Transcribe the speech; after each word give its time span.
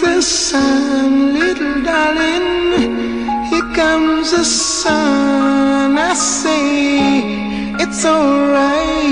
the 0.00 0.20
sun, 0.20 1.34
little 1.34 1.82
darling. 1.82 2.88
Here 3.48 3.68
comes 3.74 4.30
the 4.32 4.44
sun. 4.44 5.96
I 5.98 6.14
say 6.14 7.22
it's 7.78 8.04
alright. 8.04 9.05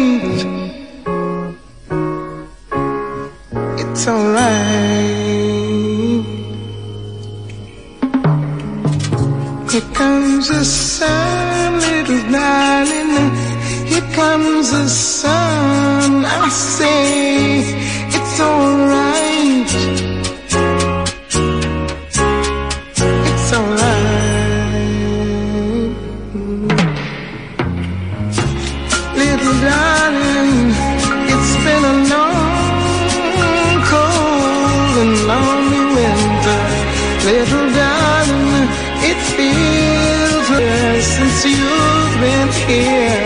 Here 42.66 43.23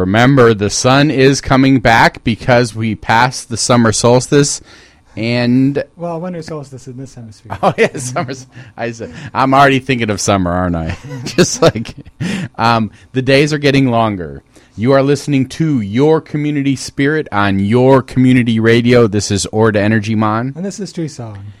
Remember, 0.00 0.54
the 0.54 0.70
sun 0.70 1.10
is 1.10 1.40
coming 1.40 1.80
back 1.80 2.24
because 2.24 2.74
we 2.74 2.94
passed 2.94 3.48
the 3.48 3.56
summer 3.56 3.92
solstice, 3.92 4.60
and 5.16 5.82
Well, 5.96 6.20
winter 6.20 6.42
solstice 6.42 6.86
in 6.88 6.96
this 6.96 7.14
hemisphere. 7.14 7.58
oh 7.62 7.74
yeah, 7.76 7.96
summer. 7.96 8.32
I 8.76 8.90
said, 8.92 9.14
I'm 9.34 9.52
already 9.54 9.78
thinking 9.80 10.10
of 10.10 10.20
summer, 10.20 10.50
aren't 10.50 10.76
I? 10.76 10.96
Just 11.24 11.60
like 11.62 11.94
um, 12.56 12.90
the 13.12 13.22
days 13.22 13.52
are 13.52 13.58
getting 13.58 13.88
longer. 13.88 14.42
You 14.76 14.92
are 14.92 15.02
listening 15.02 15.48
to 15.50 15.80
your 15.80 16.20
community 16.20 16.76
spirit 16.76 17.28
on 17.32 17.58
your 17.58 18.02
community 18.02 18.60
radio. 18.60 19.06
This 19.06 19.30
is 19.30 19.46
Orda 19.52 19.76
Energy 19.76 20.14
Mon. 20.14 20.52
And 20.56 20.64
this 20.64 20.80
is 20.80 20.92
Tree 20.92 21.08
Song. 21.08 21.52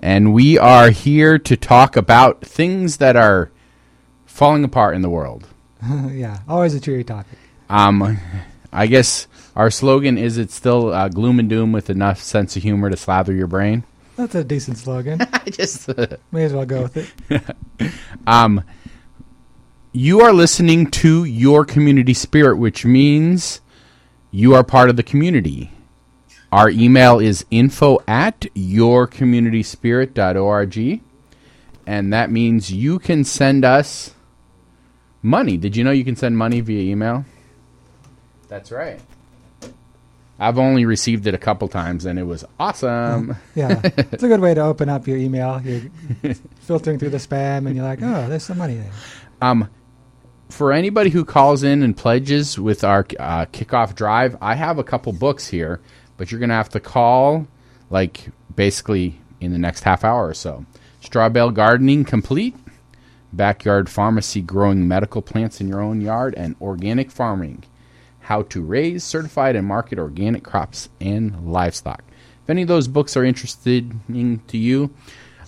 and 0.00 0.32
we 0.34 0.58
are 0.58 0.90
here 0.90 1.38
to 1.38 1.56
talk 1.56 1.96
about 1.96 2.40
things 2.44 2.96
that 2.96 3.14
are 3.16 3.52
falling 4.26 4.64
apart 4.64 4.96
in 4.96 5.02
the 5.02 5.10
world. 5.10 5.46
yeah, 6.10 6.40
always 6.48 6.74
a 6.74 6.80
cheery 6.80 7.04
topic. 7.04 7.38
Um, 7.68 8.18
I 8.72 8.86
guess 8.86 9.26
our 9.56 9.70
slogan 9.70 10.18
is 10.18 10.38
it's 10.38 10.54
still 10.54 10.92
uh, 10.92 11.08
gloom 11.08 11.38
and 11.38 11.48
doom 11.48 11.72
with 11.72 11.90
enough 11.90 12.20
sense 12.20 12.56
of 12.56 12.62
humor 12.62 12.90
to 12.90 12.96
slather 12.96 13.32
your 13.32 13.46
brain. 13.46 13.84
That's 14.16 14.34
a 14.34 14.44
decent 14.44 14.78
slogan. 14.78 15.20
I 15.32 15.50
just 15.50 15.88
uh, 15.88 16.06
May 16.30 16.44
as 16.44 16.52
well 16.52 16.66
go 16.66 16.82
with 16.82 17.30
it. 17.30 17.42
um, 18.26 18.62
you 19.92 20.20
are 20.20 20.32
listening 20.32 20.90
to 20.90 21.24
your 21.24 21.64
community 21.64 22.14
spirit, 22.14 22.56
which 22.56 22.84
means 22.84 23.60
you 24.30 24.54
are 24.54 24.64
part 24.64 24.90
of 24.90 24.96
the 24.96 25.02
community. 25.02 25.70
Our 26.50 26.70
email 26.70 27.20
is 27.20 27.44
info 27.50 27.98
at 28.06 28.40
yourcommunityspirit.org. 28.54 31.00
And 31.86 32.12
that 32.12 32.30
means 32.30 32.72
you 32.72 32.98
can 32.98 33.24
send 33.24 33.64
us 33.64 34.14
money. 35.22 35.56
Did 35.56 35.76
you 35.76 35.84
know 35.84 35.90
you 35.90 36.04
can 36.04 36.16
send 36.16 36.36
money 36.38 36.60
via 36.60 36.80
email? 36.80 37.24
That's 38.48 38.70
right. 38.70 39.00
I've 40.38 40.58
only 40.58 40.84
received 40.84 41.26
it 41.26 41.34
a 41.34 41.38
couple 41.38 41.68
times 41.68 42.04
and 42.06 42.18
it 42.18 42.24
was 42.24 42.44
awesome. 42.58 43.36
Yeah, 43.54 43.80
it's 43.84 44.22
a 44.22 44.28
good 44.28 44.40
way 44.40 44.52
to 44.54 44.62
open 44.62 44.88
up 44.88 45.06
your 45.06 45.16
email. 45.16 45.60
You're 45.62 45.82
filtering 46.60 46.98
through 46.98 47.10
the 47.10 47.18
spam, 47.18 47.66
and 47.66 47.76
you're 47.76 47.84
like, 47.84 48.00
oh, 48.02 48.28
there's 48.28 48.42
some 48.42 48.58
money 48.58 48.74
there. 48.74 48.90
Um, 49.40 49.68
for 50.50 50.72
anybody 50.72 51.10
who 51.10 51.24
calls 51.24 51.62
in 51.62 51.84
and 51.84 51.96
pledges 51.96 52.58
with 52.58 52.82
our 52.82 53.06
uh, 53.20 53.46
kickoff 53.46 53.94
drive, 53.94 54.36
I 54.40 54.56
have 54.56 54.78
a 54.78 54.84
couple 54.84 55.12
books 55.12 55.46
here, 55.46 55.80
but 56.16 56.30
you're 56.32 56.40
gonna 56.40 56.54
have 56.54 56.70
to 56.70 56.80
call 56.80 57.46
like 57.90 58.28
basically 58.56 59.20
in 59.40 59.52
the 59.52 59.58
next 59.58 59.84
half 59.84 60.02
hour 60.04 60.26
or 60.26 60.34
so. 60.34 60.66
Straw 61.00 61.28
Bale 61.28 61.50
Gardening 61.52 62.04
Complete, 62.04 62.56
Backyard 63.32 63.88
Pharmacy 63.88 64.42
Growing 64.42 64.88
Medical 64.88 65.22
Plants 65.22 65.60
in 65.60 65.68
Your 65.68 65.80
Own 65.80 66.00
Yard, 66.00 66.34
and 66.36 66.56
Organic 66.60 67.12
Farming 67.12 67.62
How 68.24 68.42
to 68.42 68.62
Raise, 68.62 69.04
Certified, 69.04 69.56
and 69.56 69.66
Market 69.66 69.98
Organic 69.98 70.42
Crops 70.44 70.88
and 71.00 71.52
Livestock. 71.52 72.02
If 72.42 72.50
any 72.50 72.62
of 72.62 72.68
those 72.68 72.88
books 72.88 73.16
are 73.16 73.24
interesting 73.24 74.42
to 74.48 74.58
you, 74.58 74.94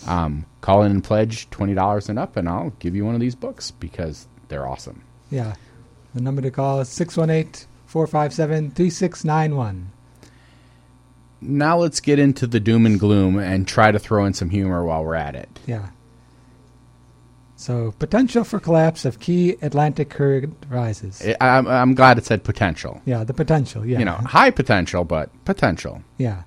um, 0.06 0.46
call 0.60 0.82
in 0.82 0.92
and 0.92 1.04
pledge 1.04 1.48
$20 1.50 2.08
and 2.08 2.18
up, 2.18 2.36
and 2.36 2.48
I'll 2.48 2.70
give 2.78 2.94
you 2.94 3.04
one 3.04 3.14
of 3.14 3.20
these 3.20 3.34
books 3.34 3.70
because 3.70 4.28
they're 4.48 4.66
awesome. 4.66 5.02
Yeah, 5.30 5.54
the 6.14 6.20
number 6.20 6.42
to 6.42 6.50
call 6.50 6.80
is 6.80 6.88
618 6.88 7.66
457 7.86 8.70
3691. 8.72 9.90
Now 11.40 11.78
let's 11.78 12.00
get 12.00 12.18
into 12.18 12.46
the 12.46 12.60
doom 12.60 12.86
and 12.86 12.98
gloom 12.98 13.38
and 13.38 13.68
try 13.68 13.90
to 13.90 13.98
throw 13.98 14.24
in 14.24 14.34
some 14.34 14.50
humor 14.50 14.84
while 14.84 15.04
we're 15.04 15.14
at 15.14 15.34
it. 15.34 15.48
Yeah. 15.66 15.88
So, 17.58 17.92
potential 17.98 18.44
for 18.44 18.60
collapse 18.60 19.06
of 19.06 19.18
key 19.18 19.56
Atlantic 19.62 20.10
current 20.10 20.54
rises. 20.68 21.22
Eh, 21.24 21.34
I- 21.40 21.56
I'm, 21.56 21.66
I'm 21.66 21.94
glad 21.94 22.18
it 22.18 22.26
said 22.26 22.44
potential. 22.44 23.00
yeah, 23.06 23.24
the 23.24 23.32
potential. 23.34 23.84
Yeah. 23.86 23.98
You 23.98 24.04
know, 24.04 24.12
high 24.14 24.50
potential, 24.50 25.04
but 25.04 25.30
potential. 25.46 26.02
Yeah. 26.18 26.42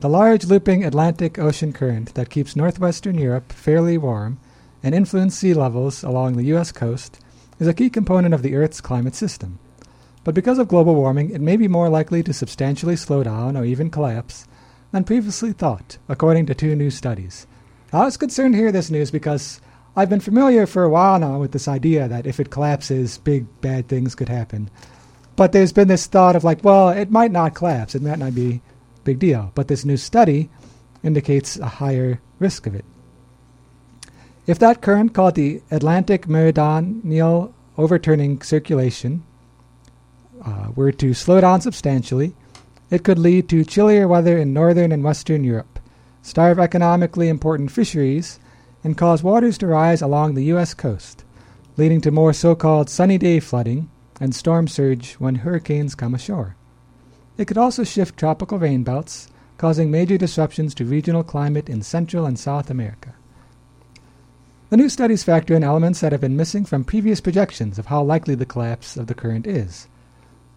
The 0.00 0.08
large 0.08 0.44
looping 0.46 0.84
Atlantic 0.84 1.38
Ocean 1.38 1.72
current 1.72 2.14
that 2.14 2.28
keeps 2.28 2.56
northwestern 2.56 3.18
Europe 3.18 3.52
fairly 3.52 3.96
warm 3.96 4.40
and 4.82 4.96
influences 4.96 5.38
sea 5.38 5.54
levels 5.54 6.02
along 6.02 6.32
the 6.36 6.46
U.S. 6.46 6.72
coast 6.72 7.20
is 7.60 7.68
a 7.68 7.74
key 7.74 7.88
component 7.88 8.34
of 8.34 8.42
the 8.42 8.56
Earth's 8.56 8.80
climate 8.80 9.14
system. 9.14 9.60
But 10.24 10.34
because 10.34 10.58
of 10.58 10.66
global 10.66 10.96
warming, 10.96 11.30
it 11.30 11.40
may 11.40 11.56
be 11.56 11.68
more 11.68 11.88
likely 11.88 12.20
to 12.24 12.32
substantially 12.32 12.96
slow 12.96 13.22
down 13.22 13.56
or 13.56 13.64
even 13.64 13.90
collapse 13.90 14.48
than 14.90 15.04
previously 15.04 15.52
thought, 15.52 15.98
according 16.08 16.46
to 16.46 16.54
two 16.54 16.74
new 16.74 16.90
studies. 16.90 17.46
I 17.92 18.04
was 18.04 18.16
concerned 18.16 18.54
to 18.54 18.58
hear 18.58 18.72
this 18.72 18.90
news 18.90 19.12
because 19.12 19.60
I've 19.94 20.08
been 20.08 20.20
familiar 20.20 20.66
for 20.66 20.84
a 20.84 20.88
while 20.88 21.18
now 21.18 21.38
with 21.38 21.52
this 21.52 21.68
idea 21.68 22.08
that 22.08 22.26
if 22.26 22.40
it 22.40 22.50
collapses, 22.50 23.18
big 23.18 23.46
bad 23.60 23.88
things 23.88 24.14
could 24.14 24.28
happen. 24.28 24.70
But 25.36 25.52
there's 25.52 25.72
been 25.72 25.88
this 25.88 26.06
thought 26.06 26.34
of 26.34 26.44
like, 26.44 26.64
well, 26.64 26.88
it 26.88 27.10
might 27.10 27.30
not 27.30 27.54
collapse, 27.54 27.94
it 27.94 28.02
might 28.02 28.18
not 28.18 28.34
be 28.34 28.62
a 28.96 29.00
big 29.04 29.18
deal. 29.18 29.52
But 29.54 29.68
this 29.68 29.84
new 29.84 29.98
study 29.98 30.48
indicates 31.02 31.58
a 31.58 31.66
higher 31.66 32.20
risk 32.38 32.66
of 32.66 32.74
it. 32.74 32.86
If 34.46 34.58
that 34.60 34.80
current 34.80 35.12
called 35.12 35.34
the 35.34 35.62
Atlantic 35.70 36.26
Meridional 36.26 37.54
Overturning 37.76 38.42
Circulation 38.42 39.24
uh, 40.44 40.68
were 40.74 40.92
to 40.92 41.14
slow 41.14 41.40
down 41.40 41.60
substantially, 41.60 42.34
it 42.90 43.04
could 43.04 43.18
lead 43.18 43.48
to 43.50 43.64
chillier 43.64 44.08
weather 44.08 44.38
in 44.38 44.52
northern 44.52 44.90
and 44.90 45.04
western 45.04 45.44
Europe, 45.44 45.78
starve 46.22 46.58
economically 46.58 47.28
important 47.28 47.70
fisheries, 47.70 48.38
and 48.84 48.96
cause 48.96 49.22
waters 49.22 49.58
to 49.58 49.66
rise 49.66 50.02
along 50.02 50.34
the 50.34 50.44
U.S. 50.44 50.74
coast, 50.74 51.24
leading 51.76 52.00
to 52.00 52.10
more 52.10 52.32
so 52.32 52.54
called 52.54 52.90
sunny 52.90 53.18
day 53.18 53.40
flooding 53.40 53.88
and 54.20 54.34
storm 54.34 54.68
surge 54.68 55.14
when 55.14 55.36
hurricanes 55.36 55.94
come 55.94 56.14
ashore. 56.14 56.56
It 57.38 57.46
could 57.46 57.58
also 57.58 57.84
shift 57.84 58.18
tropical 58.18 58.58
rain 58.58 58.82
belts, 58.82 59.28
causing 59.56 59.90
major 59.90 60.18
disruptions 60.18 60.74
to 60.74 60.84
regional 60.84 61.22
climate 61.22 61.68
in 61.68 61.82
Central 61.82 62.26
and 62.26 62.38
South 62.38 62.70
America. 62.70 63.14
The 64.70 64.76
new 64.76 64.88
studies 64.88 65.22
factor 65.22 65.54
in 65.54 65.62
elements 65.62 66.00
that 66.00 66.12
have 66.12 66.20
been 66.20 66.36
missing 66.36 66.64
from 66.64 66.84
previous 66.84 67.20
projections 67.20 67.78
of 67.78 67.86
how 67.86 68.02
likely 68.02 68.34
the 68.34 68.46
collapse 68.46 68.96
of 68.96 69.06
the 69.06 69.14
current 69.14 69.46
is. 69.46 69.86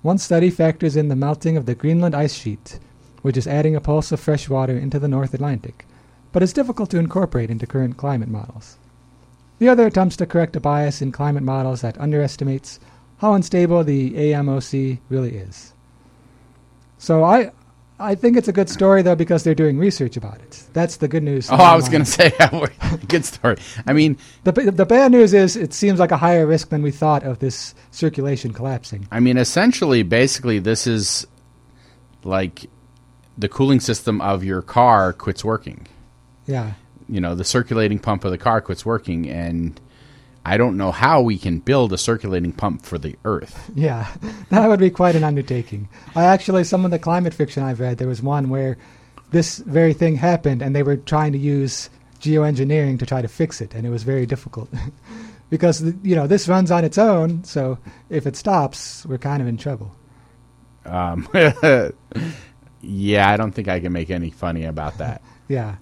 One 0.01 0.17
study 0.17 0.49
factors 0.49 0.95
in 0.95 1.09
the 1.09 1.15
melting 1.15 1.57
of 1.57 1.65
the 1.65 1.75
Greenland 1.75 2.15
ice 2.15 2.33
sheet, 2.33 2.79
which 3.23 3.37
is 3.37 3.47
adding 3.47 3.75
a 3.75 3.81
pulse 3.81 4.11
of 4.11 4.19
fresh 4.19 4.47
water 4.47 4.77
into 4.77 4.99
the 4.99 5.07
North 5.07 5.33
Atlantic, 5.33 5.85
but 6.35 6.43
is 6.43 6.51
difficult 6.51 6.89
to 6.89 6.99
incorporate 6.99 7.49
into 7.49 7.65
current 7.65 7.95
climate 7.95 8.27
models. 8.27 8.77
The 9.59 9.69
other 9.69 9.87
attempts 9.87 10.17
to 10.17 10.25
correct 10.25 10.57
a 10.57 10.59
bias 10.59 11.01
in 11.01 11.13
climate 11.13 11.43
models 11.43 11.79
that 11.79 11.97
underestimates 11.97 12.77
how 13.19 13.35
unstable 13.35 13.85
the 13.85 14.11
AMOC 14.11 14.99
really 15.07 15.37
is. 15.37 15.71
So 16.97 17.23
I 17.23 17.51
I 17.97 18.15
think 18.15 18.35
it's 18.35 18.49
a 18.49 18.51
good 18.51 18.67
story 18.67 19.01
though 19.01 19.15
because 19.15 19.45
they're 19.45 19.55
doing 19.55 19.77
research 19.77 20.17
about 20.17 20.41
it. 20.41 20.61
That's 20.73 20.97
the 20.97 21.07
good 21.07 21.23
news. 21.23 21.49
Oh, 21.49 21.55
I 21.55 21.73
was 21.73 21.87
going 21.87 22.03
to 22.03 22.11
say, 22.11 22.33
good 23.07 23.23
story. 23.23 23.55
I 23.87 23.93
mean, 23.93 24.17
the 24.43 24.51
the 24.51 24.85
bad 24.85 25.13
news 25.13 25.33
is 25.33 25.55
it 25.55 25.73
seems 25.73 26.01
like 26.01 26.11
a 26.11 26.17
higher 26.17 26.45
risk 26.45 26.67
than 26.67 26.81
we 26.81 26.91
thought 26.91 27.23
of 27.23 27.39
this 27.39 27.73
circulation 27.91 28.51
collapsing. 28.51 29.07
I 29.09 29.21
mean, 29.21 29.37
essentially, 29.37 30.03
basically, 30.03 30.59
this 30.59 30.85
is 30.85 31.25
like 32.25 32.69
the 33.37 33.47
cooling 33.47 33.79
system 33.79 34.19
of 34.19 34.43
your 34.43 34.61
car 34.61 35.13
quits 35.13 35.45
working. 35.45 35.87
Yeah. 36.45 36.73
You 37.07 37.21
know, 37.21 37.35
the 37.35 37.43
circulating 37.43 37.99
pump 37.99 38.25
of 38.25 38.31
the 38.31 38.37
car 38.37 38.61
quits 38.61 38.85
working, 38.85 39.29
and 39.29 39.79
I 40.45 40.57
don't 40.57 40.77
know 40.77 40.91
how 40.91 41.21
we 41.21 41.37
can 41.37 41.59
build 41.59 41.93
a 41.93 41.97
circulating 41.97 42.51
pump 42.51 42.83
for 42.83 42.97
the 42.97 43.15
Earth. 43.25 43.71
Yeah, 43.75 44.07
that 44.49 44.67
would 44.67 44.79
be 44.79 44.89
quite 44.89 45.15
an 45.15 45.23
undertaking. 45.23 45.89
I 46.15 46.25
actually, 46.25 46.63
some 46.63 46.85
of 46.85 46.91
the 46.91 46.99
climate 46.99 47.33
fiction 47.33 47.63
I've 47.63 47.79
read, 47.79 47.97
there 47.97 48.07
was 48.07 48.21
one 48.21 48.49
where 48.49 48.77
this 49.31 49.57
very 49.57 49.93
thing 49.93 50.15
happened, 50.15 50.61
and 50.61 50.75
they 50.75 50.83
were 50.83 50.97
trying 50.97 51.31
to 51.33 51.37
use 51.37 51.89
geoengineering 52.19 52.99
to 52.99 53.05
try 53.05 53.21
to 53.21 53.27
fix 53.27 53.61
it, 53.61 53.73
and 53.73 53.85
it 53.85 53.89
was 53.89 54.03
very 54.03 54.25
difficult. 54.25 54.69
because 55.49 55.81
you 56.03 56.15
know 56.15 56.27
this 56.27 56.47
runs 56.47 56.71
on 56.71 56.83
its 56.83 56.97
own, 56.97 57.43
so 57.43 57.77
if 58.09 58.25
it 58.25 58.35
stops, 58.35 59.05
we're 59.05 59.17
kind 59.17 59.41
of 59.41 59.47
in 59.47 59.57
trouble. 59.57 59.95
Um, 60.85 61.27
yeah, 62.81 63.29
I 63.31 63.37
don't 63.37 63.51
think 63.51 63.67
I 63.67 63.79
can 63.79 63.91
make 63.91 64.09
any 64.09 64.29
funny 64.29 64.65
about 64.65 64.97
that. 64.99 65.21
yeah. 65.47 65.75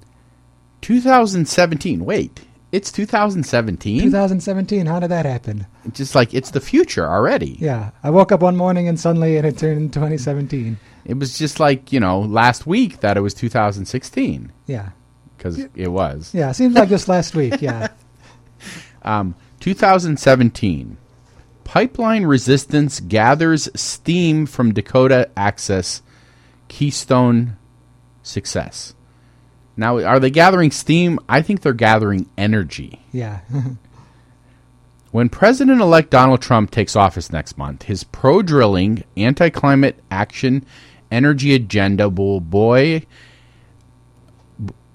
2017. 0.84 2.06
Wait, 2.06 2.42
it's 2.72 2.92
2017? 2.92 4.02
2017. 4.02 4.86
How 4.86 5.00
did 5.00 5.12
that 5.12 5.26
happen? 5.26 5.66
Just 5.92 6.16
like 6.16 6.34
it's 6.34 6.52
the 6.52 6.60
future 6.60 7.08
already. 7.08 7.58
Yeah. 7.60 7.92
I 8.04 8.10
woke 8.10 8.32
up 8.32 8.42
one 8.42 8.56
morning 8.58 8.88
and 8.88 9.00
suddenly 9.00 9.36
it 9.36 9.46
had 9.46 9.58
turned 9.58 9.94
2017. 9.94 10.78
It 11.06 11.20
was 11.20 11.38
just 11.38 11.60
like, 11.60 11.92
you 11.92 12.00
know, 12.00 12.20
last 12.20 12.66
week 12.66 13.00
that 13.02 13.18
it 13.18 13.22
was 13.22 13.34
2016. 13.34 14.52
Yeah. 14.68 14.90
Because 15.38 15.60
it 15.76 15.90
was. 15.90 16.34
Yeah. 16.34 16.50
it 16.50 16.56
Seems 16.56 16.76
like 16.76 16.90
just 16.90 17.08
last 17.08 17.36
week. 17.36 17.62
Yeah. 17.62 17.90
Um, 19.06 19.36
2017. 19.60 20.96
Pipeline 21.66 22.26
resistance 22.26 23.02
gathers 23.02 23.68
steam 23.76 24.46
from 24.46 24.74
Dakota 24.74 25.30
Access 25.36 26.02
Keystone 26.70 27.58
success. 28.22 28.94
Now, 29.76 30.00
are 30.00 30.20
they 30.20 30.30
gathering 30.30 30.72
steam? 30.72 31.20
I 31.28 31.42
think 31.42 31.62
they're 31.62 31.74
gathering 31.74 32.30
energy. 32.38 33.02
Yeah. 33.12 33.42
when 35.12 35.30
President 35.30 35.82
elect 35.82 36.12
Donald 36.12 36.42
Trump 36.42 36.70
takes 36.72 36.96
office 36.96 37.32
next 37.32 37.58
month, 37.58 37.84
his 37.84 38.04
pro 38.04 38.42
drilling, 38.42 39.04
anti 39.18 39.50
climate 39.50 40.00
action, 40.12 40.66
energy 41.12 41.54
agenda 41.54 42.10
will 42.10 42.40
buoy 42.40 43.08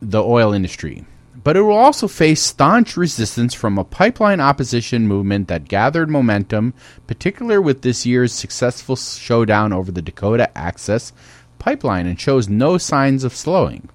the 0.01 0.23
oil 0.23 0.53
industry. 0.53 1.05
But 1.43 1.57
it 1.57 1.63
will 1.63 1.77
also 1.77 2.09
face 2.09 2.43
staunch 2.43 2.97
resistance 2.97 3.55
from 3.55 3.79
a 3.79 3.85
pipeline 3.85 4.41
opposition 4.41 5.07
movement 5.07 5.49
that 5.49 5.69
gathered 5.69 6.11
momentum, 6.11 6.75
particularly 7.07 7.61
with 7.61 7.83
this 7.83 8.05
year's 8.05 8.33
successful 8.33 8.97
showdown 8.97 9.73
over 9.73 9.91
the 9.91 10.03
Dakota 10.03 10.57
Access 10.57 11.13
pipeline, 11.59 12.07
and 12.07 12.21
shows 12.21 12.49
no 12.49 12.77
signs 12.77 13.25
of 13.25 13.35
slowing. 13.35 13.89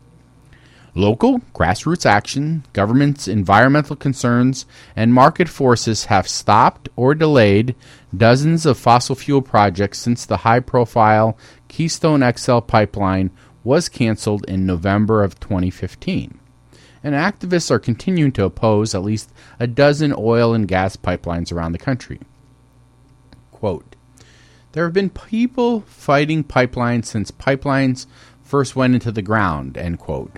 Local, 0.96 1.40
grassroots 1.56 2.06
action, 2.06 2.66
government's 2.72 3.28
environmental 3.28 3.96
concerns, 3.96 4.68
and 4.96 5.12
market 5.12 5.50
forces 5.50 6.06
have 6.06 6.28
stopped 6.28 6.88
or 6.96 7.16
delayed 7.16 7.74
dozens 8.16 8.68
of 8.68 8.78
fossil 8.78 9.16
fuel 9.16 9.42
projects 9.42 9.98
since 9.98 10.24
the 10.24 10.38
high 10.38 10.60
profile 10.60 11.36
Keystone 11.68 12.22
XL 12.38 12.60
pipeline 12.60 13.32
was 13.64 13.90
canceled 13.90 14.46
in 14.48 14.68
November 14.68 15.24
of 15.24 15.40
2015. 15.40 16.38
And 17.04 17.16
activists 17.16 17.72
are 17.72 17.80
continuing 17.80 18.32
to 18.34 18.46
oppose 18.46 18.94
at 18.94 19.04
least 19.04 19.32
a 19.60 19.66
dozen 19.66 20.14
oil 20.16 20.54
and 20.54 20.68
gas 20.68 20.96
pipelines 20.96 21.52
around 21.52 21.72
the 21.72 21.80
country. 21.80 22.20
Quote 23.52 23.96
There 24.74 24.84
have 24.84 24.94
been 24.94 25.10
people 25.10 25.82
fighting 25.82 26.44
pipelines 26.44 27.06
since 27.06 27.32
pipelines 27.32 28.06
first 28.44 28.76
went 28.76 28.94
into 28.94 29.12
the 29.12 29.24
ground, 29.24 29.76
end 29.76 29.98
quote 29.98 30.38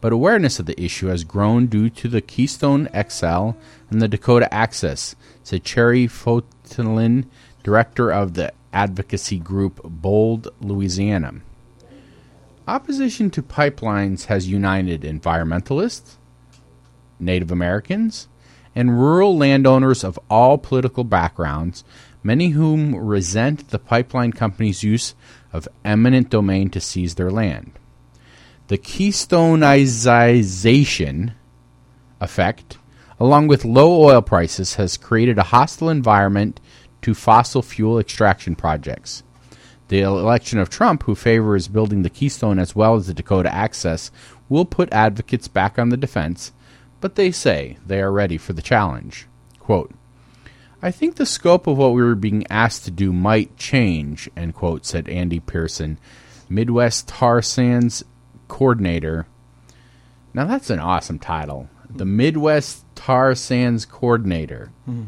but 0.00 0.12
awareness 0.12 0.58
of 0.58 0.66
the 0.66 0.80
issue 0.80 1.06
has 1.06 1.24
grown 1.24 1.66
due 1.66 1.90
to 1.90 2.08
the 2.08 2.20
Keystone 2.20 2.88
XL 3.08 3.50
and 3.90 4.02
the 4.02 4.08
Dakota 4.08 4.52
Access, 4.52 5.16
said 5.42 5.64
Cherri 5.64 6.06
Foytlin, 6.06 7.26
director 7.62 8.10
of 8.10 8.34
the 8.34 8.52
advocacy 8.72 9.38
group 9.38 9.80
Bold, 9.82 10.48
Louisiana. 10.60 11.40
Opposition 12.68 13.30
to 13.30 13.42
pipelines 13.42 14.26
has 14.26 14.48
united 14.48 15.02
environmentalists, 15.02 16.16
Native 17.18 17.50
Americans, 17.50 18.28
and 18.74 18.98
rural 18.98 19.36
landowners 19.36 20.04
of 20.04 20.18
all 20.28 20.58
political 20.58 21.04
backgrounds, 21.04 21.84
many 22.22 22.50
whom 22.50 22.94
resent 22.94 23.68
the 23.68 23.78
pipeline 23.78 24.32
company's 24.32 24.82
use 24.82 25.14
of 25.52 25.68
eminent 25.84 26.28
domain 26.28 26.68
to 26.70 26.80
seize 26.80 27.14
their 27.14 27.30
land. 27.30 27.72
The 28.68 28.78
keystoneization 28.78 31.34
effect, 32.20 32.78
along 33.20 33.46
with 33.46 33.64
low 33.64 34.02
oil 34.02 34.20
prices, 34.22 34.74
has 34.74 34.96
created 34.96 35.38
a 35.38 35.44
hostile 35.44 35.88
environment 35.88 36.58
to 37.02 37.14
fossil 37.14 37.62
fuel 37.62 38.00
extraction 38.00 38.56
projects. 38.56 39.22
The 39.86 40.00
election 40.00 40.58
of 40.58 40.68
Trump, 40.68 41.04
who 41.04 41.14
favors 41.14 41.68
building 41.68 42.02
the 42.02 42.10
Keystone 42.10 42.58
as 42.58 42.74
well 42.74 42.96
as 42.96 43.06
the 43.06 43.14
Dakota 43.14 43.54
Access, 43.54 44.10
will 44.48 44.64
put 44.64 44.92
advocates 44.92 45.46
back 45.46 45.78
on 45.78 45.90
the 45.90 45.96
defense, 45.96 46.52
but 47.00 47.14
they 47.14 47.30
say 47.30 47.78
they 47.86 48.00
are 48.00 48.10
ready 48.10 48.36
for 48.36 48.52
the 48.52 48.62
challenge. 48.62 49.28
Quote, 49.60 49.92
I 50.82 50.90
think 50.90 51.14
the 51.14 51.26
scope 51.26 51.68
of 51.68 51.78
what 51.78 51.92
we 51.92 52.02
were 52.02 52.16
being 52.16 52.44
asked 52.50 52.84
to 52.86 52.90
do 52.90 53.12
might 53.12 53.56
change, 53.56 54.28
end 54.36 54.54
quote, 54.54 54.84
said 54.84 55.08
Andy 55.08 55.38
Pearson, 55.38 56.00
Midwest 56.48 57.06
Tar 57.06 57.42
Sands 57.42 58.02
coordinator. 58.48 59.26
Now 60.34 60.46
that's 60.46 60.70
an 60.70 60.78
awesome 60.78 61.18
title. 61.18 61.68
The 61.88 62.04
Midwest 62.04 62.84
Tar 62.94 63.34
Sands 63.34 63.86
coordinator 63.86 64.70
mm. 64.88 65.06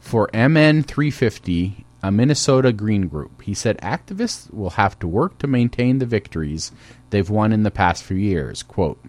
for 0.00 0.28
MN 0.32 0.82
350, 0.82 1.84
a 2.02 2.10
Minnesota 2.10 2.72
Green 2.72 3.08
Group. 3.08 3.42
He 3.42 3.54
said 3.54 3.78
activists 3.78 4.52
will 4.52 4.70
have 4.70 4.98
to 5.00 5.08
work 5.08 5.38
to 5.38 5.46
maintain 5.46 5.98
the 5.98 6.06
victories 6.06 6.72
they've 7.10 7.30
won 7.30 7.52
in 7.52 7.62
the 7.62 7.70
past 7.70 8.02
few 8.02 8.16
years. 8.16 8.62
Quote, 8.62 9.02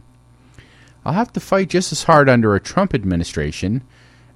I'll 1.06 1.13
have 1.13 1.34
to 1.34 1.39
fight 1.39 1.70
just 1.70 1.92
as 1.92 2.04
hard 2.04 2.27
under 2.27 2.56
a 2.56 2.60
Trump 2.60 2.94
administration 2.94 3.84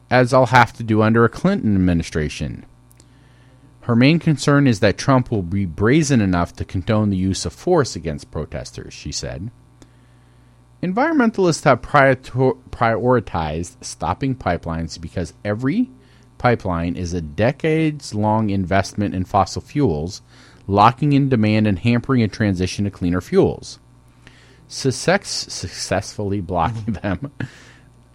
as 0.09 0.33
I'll 0.33 0.47
have 0.47 0.73
to 0.73 0.83
do 0.83 1.01
under 1.01 1.25
a 1.25 1.29
Clinton 1.29 1.75
administration. 1.75 2.65
Her 3.89 3.95
main 3.95 4.19
concern 4.19 4.67
is 4.67 4.81
that 4.81 4.99
Trump 4.99 5.31
will 5.31 5.41
be 5.41 5.65
brazen 5.65 6.21
enough 6.21 6.53
to 6.57 6.63
condone 6.63 7.09
the 7.09 7.17
use 7.17 7.43
of 7.43 7.53
force 7.53 7.95
against 7.95 8.29
protesters, 8.29 8.93
she 8.93 9.11
said. 9.11 9.49
Environmentalists 10.83 11.63
have 11.63 11.81
prioritized 11.81 13.83
stopping 13.83 14.35
pipelines 14.35 15.01
because 15.01 15.33
every 15.43 15.89
pipeline 16.37 16.95
is 16.95 17.15
a 17.15 17.21
decades 17.21 18.13
long 18.13 18.51
investment 18.51 19.15
in 19.15 19.25
fossil 19.25 19.63
fuels, 19.63 20.21
locking 20.67 21.13
in 21.13 21.27
demand 21.27 21.65
and 21.65 21.79
hampering 21.79 22.21
a 22.21 22.27
transition 22.27 22.85
to 22.85 22.91
cleaner 22.91 23.21
fuels. 23.21 23.79
Success, 24.67 25.27
successfully 25.27 26.41
blocking 26.41 26.93
them 27.01 27.31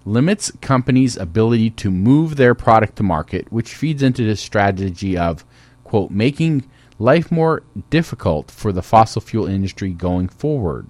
limits 0.06 0.52
companies' 0.60 1.16
ability 1.16 1.70
to 1.70 1.90
move 1.90 2.36
their 2.36 2.54
product 2.54 2.96
to 2.96 3.02
market, 3.02 3.50
which 3.50 3.74
feeds 3.74 4.02
into 4.02 4.24
the 4.24 4.36
strategy 4.36 5.16
of 5.16 5.44
quote, 5.84 6.10
making 6.10 6.68
life 6.98 7.30
more 7.30 7.62
difficult 7.90 8.50
for 8.50 8.72
the 8.72 8.82
fossil 8.82 9.20
fuel 9.20 9.46
industry 9.46 9.90
going 9.90 10.28
forward, 10.28 10.88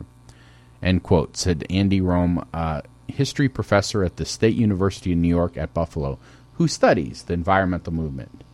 end 0.82 1.02
quote, 1.02 1.36
said 1.36 1.64
Adam 1.70 2.04
Rome, 2.04 2.46
a 2.52 2.82
history 3.08 3.48
professor 3.48 4.04
at 4.04 4.16
the 4.16 4.24
State 4.24 4.56
University 4.56 5.12
of 5.12 5.18
New 5.18 5.28
York 5.28 5.56
at 5.56 5.74
Buffalo, 5.74 6.18
who 6.54 6.68
studies 6.68 7.24
the 7.24 7.34
environmental 7.34 7.92
movement. 7.92 8.44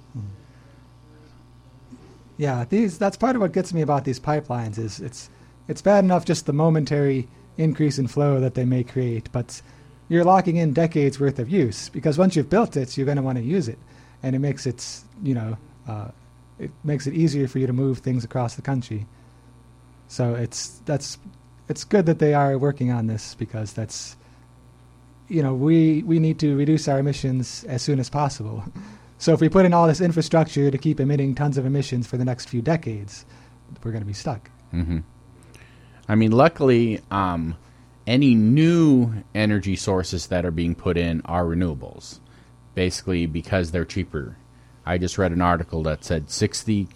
Yeah, 2.36 2.64
these 2.66 2.96
that's 2.96 3.18
part 3.18 3.36
of 3.36 3.42
what 3.42 3.52
gets 3.52 3.74
me 3.74 3.82
about 3.82 4.06
these 4.06 4.18
pipelines 4.18 4.78
is 4.78 4.98
it's 4.98 5.28
it's 5.68 5.82
bad 5.82 6.04
enough 6.04 6.24
just 6.24 6.46
the 6.46 6.54
momentary 6.54 7.28
increase 7.58 7.98
in 7.98 8.06
flow 8.06 8.40
that 8.40 8.54
they 8.54 8.64
may 8.64 8.82
create, 8.82 9.30
but 9.30 9.60
you're 10.08 10.24
locking 10.24 10.56
in 10.56 10.72
decades 10.72 11.20
worth 11.20 11.38
of 11.38 11.50
use 11.50 11.90
because 11.90 12.16
once 12.16 12.34
you've 12.34 12.48
built 12.48 12.78
it, 12.78 12.96
you're 12.96 13.04
going 13.04 13.18
to 13.18 13.22
want 13.22 13.36
to 13.36 13.44
use 13.44 13.68
it, 13.68 13.78
and 14.22 14.34
it 14.34 14.38
makes 14.38 14.66
it 14.66 15.02
you 15.22 15.34
know 15.34 15.58
uh, 15.86 16.08
it 16.60 16.70
makes 16.84 17.06
it 17.06 17.14
easier 17.14 17.48
for 17.48 17.58
you 17.58 17.66
to 17.66 17.72
move 17.72 17.98
things 17.98 18.24
across 18.24 18.54
the 18.54 18.62
country. 18.62 19.06
So 20.08 20.34
it's 20.34 20.80
that's 20.84 21.18
it's 21.68 21.84
good 21.84 22.06
that 22.06 22.18
they 22.18 22.34
are 22.34 22.58
working 22.58 22.90
on 22.90 23.06
this 23.06 23.34
because 23.34 23.72
that's 23.72 24.16
you 25.28 25.42
know 25.42 25.54
we 25.54 26.02
we 26.02 26.18
need 26.18 26.38
to 26.40 26.56
reduce 26.56 26.88
our 26.88 26.98
emissions 26.98 27.64
as 27.64 27.82
soon 27.82 27.98
as 27.98 28.10
possible. 28.10 28.64
So 29.20 29.34
if 29.34 29.40
we 29.42 29.50
put 29.50 29.66
in 29.66 29.74
all 29.74 29.86
this 29.86 30.00
infrastructure 30.00 30.70
to 30.70 30.78
keep 30.78 30.98
emitting 30.98 31.34
tons 31.34 31.58
of 31.58 31.66
emissions 31.66 32.06
for 32.06 32.16
the 32.16 32.24
next 32.24 32.48
few 32.48 32.62
decades, 32.62 33.26
we're 33.84 33.90
going 33.90 34.00
to 34.00 34.06
be 34.06 34.14
stuck. 34.14 34.50
I 36.08 36.14
mean, 36.14 36.32
luckily, 36.32 37.02
um, 37.10 37.54
any 38.06 38.34
new 38.34 39.22
energy 39.34 39.76
sources 39.76 40.28
that 40.28 40.46
are 40.46 40.50
being 40.50 40.74
put 40.74 40.96
in 40.96 41.20
are 41.26 41.44
renewables, 41.44 42.18
basically 42.74 43.26
because 43.26 43.72
they're 43.72 43.84
cheaper. 43.84 44.36
I 44.86 44.98
just 44.98 45.18
read 45.18 45.32
an 45.32 45.42
article 45.42 45.82
that 45.84 46.04
said 46.04 46.30
60 46.30 46.88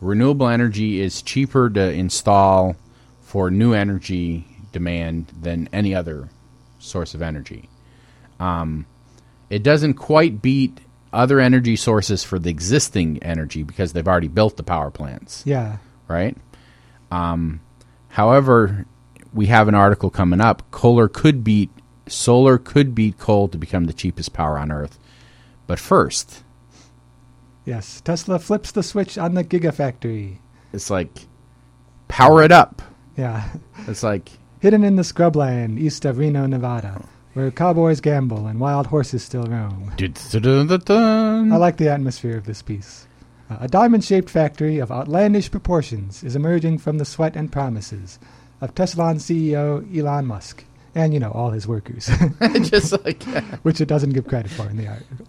renewable 0.00 0.48
energy 0.48 1.00
is 1.00 1.22
cheaper 1.22 1.68
to 1.70 1.92
install 1.92 2.76
for 3.22 3.50
new 3.50 3.72
energy 3.72 4.46
demand 4.72 5.26
than 5.40 5.68
any 5.72 5.94
other 5.94 6.28
source 6.78 7.14
of 7.14 7.22
energy. 7.22 7.68
Um, 8.38 8.86
it 9.50 9.62
doesn't 9.62 9.94
quite 9.94 10.40
beat 10.42 10.80
other 11.12 11.40
energy 11.40 11.76
sources 11.76 12.22
for 12.24 12.38
the 12.38 12.50
existing 12.50 13.22
energy 13.22 13.62
because 13.62 13.92
they've 13.92 14.06
already 14.06 14.28
built 14.28 14.56
the 14.56 14.62
power 14.62 14.90
plants 14.90 15.42
Yeah. 15.44 15.78
right? 16.08 16.36
Um, 17.10 17.60
however, 18.08 18.86
we 19.32 19.46
have 19.46 19.68
an 19.68 19.74
article 19.74 20.10
coming 20.10 20.40
up. 20.40 20.62
Solar 20.74 21.08
could 21.08 21.42
beat 21.44 21.70
solar 22.06 22.58
could 22.58 22.94
beat 22.94 23.18
coal 23.18 23.46
to 23.48 23.56
become 23.58 23.84
the 23.84 23.92
cheapest 23.92 24.32
power 24.32 24.58
on 24.58 24.72
Earth. 24.72 24.98
But 25.68 25.78
first, 25.78 26.42
Yes. 27.64 28.00
Tesla 28.00 28.38
flips 28.38 28.72
the 28.72 28.82
switch 28.82 29.18
on 29.18 29.34
the 29.34 29.44
Gigafactory. 29.44 30.38
it's 30.72 30.90
like 30.90 31.26
power 32.08 32.42
it 32.42 32.52
up. 32.52 32.82
Yeah. 33.16 33.48
It's 33.86 34.02
like 34.02 34.30
Hidden 34.60 34.84
in 34.84 34.96
the 34.96 35.02
scrubland 35.02 35.78
east 35.78 36.04
of 36.04 36.18
Reno, 36.18 36.46
Nevada, 36.46 37.04
where 37.34 37.50
cowboys 37.50 38.00
gamble 38.00 38.46
and 38.46 38.60
wild 38.60 38.86
horses 38.88 39.22
still 39.22 39.44
roam. 39.44 39.92
I 41.52 41.56
like 41.56 41.76
the 41.76 41.88
atmosphere 41.88 42.36
of 42.36 42.44
this 42.46 42.62
piece. 42.62 43.06
Uh, 43.50 43.58
a 43.60 43.68
diamond 43.68 44.04
shaped 44.04 44.30
factory 44.30 44.78
of 44.78 44.90
outlandish 44.92 45.50
proportions 45.50 46.22
is 46.22 46.36
emerging 46.36 46.78
from 46.78 46.98
the 46.98 47.04
sweat 47.04 47.36
and 47.36 47.50
promises 47.50 48.18
of 48.60 48.74
Tesla 48.74 49.14
CEO 49.14 49.82
Elon 49.96 50.26
Musk. 50.26 50.64
And, 50.94 51.14
you 51.14 51.20
know, 51.20 51.30
all 51.30 51.50
his 51.50 51.68
workers, 51.68 52.10
just 52.62 52.92
like 53.04 53.22
which 53.62 53.80
it 53.80 53.86
doesn't 53.86 54.10
give 54.10 54.26
credit 54.26 54.50
for 54.50 54.68
in 54.68 54.76
the 54.76 54.88
article. 54.88 55.26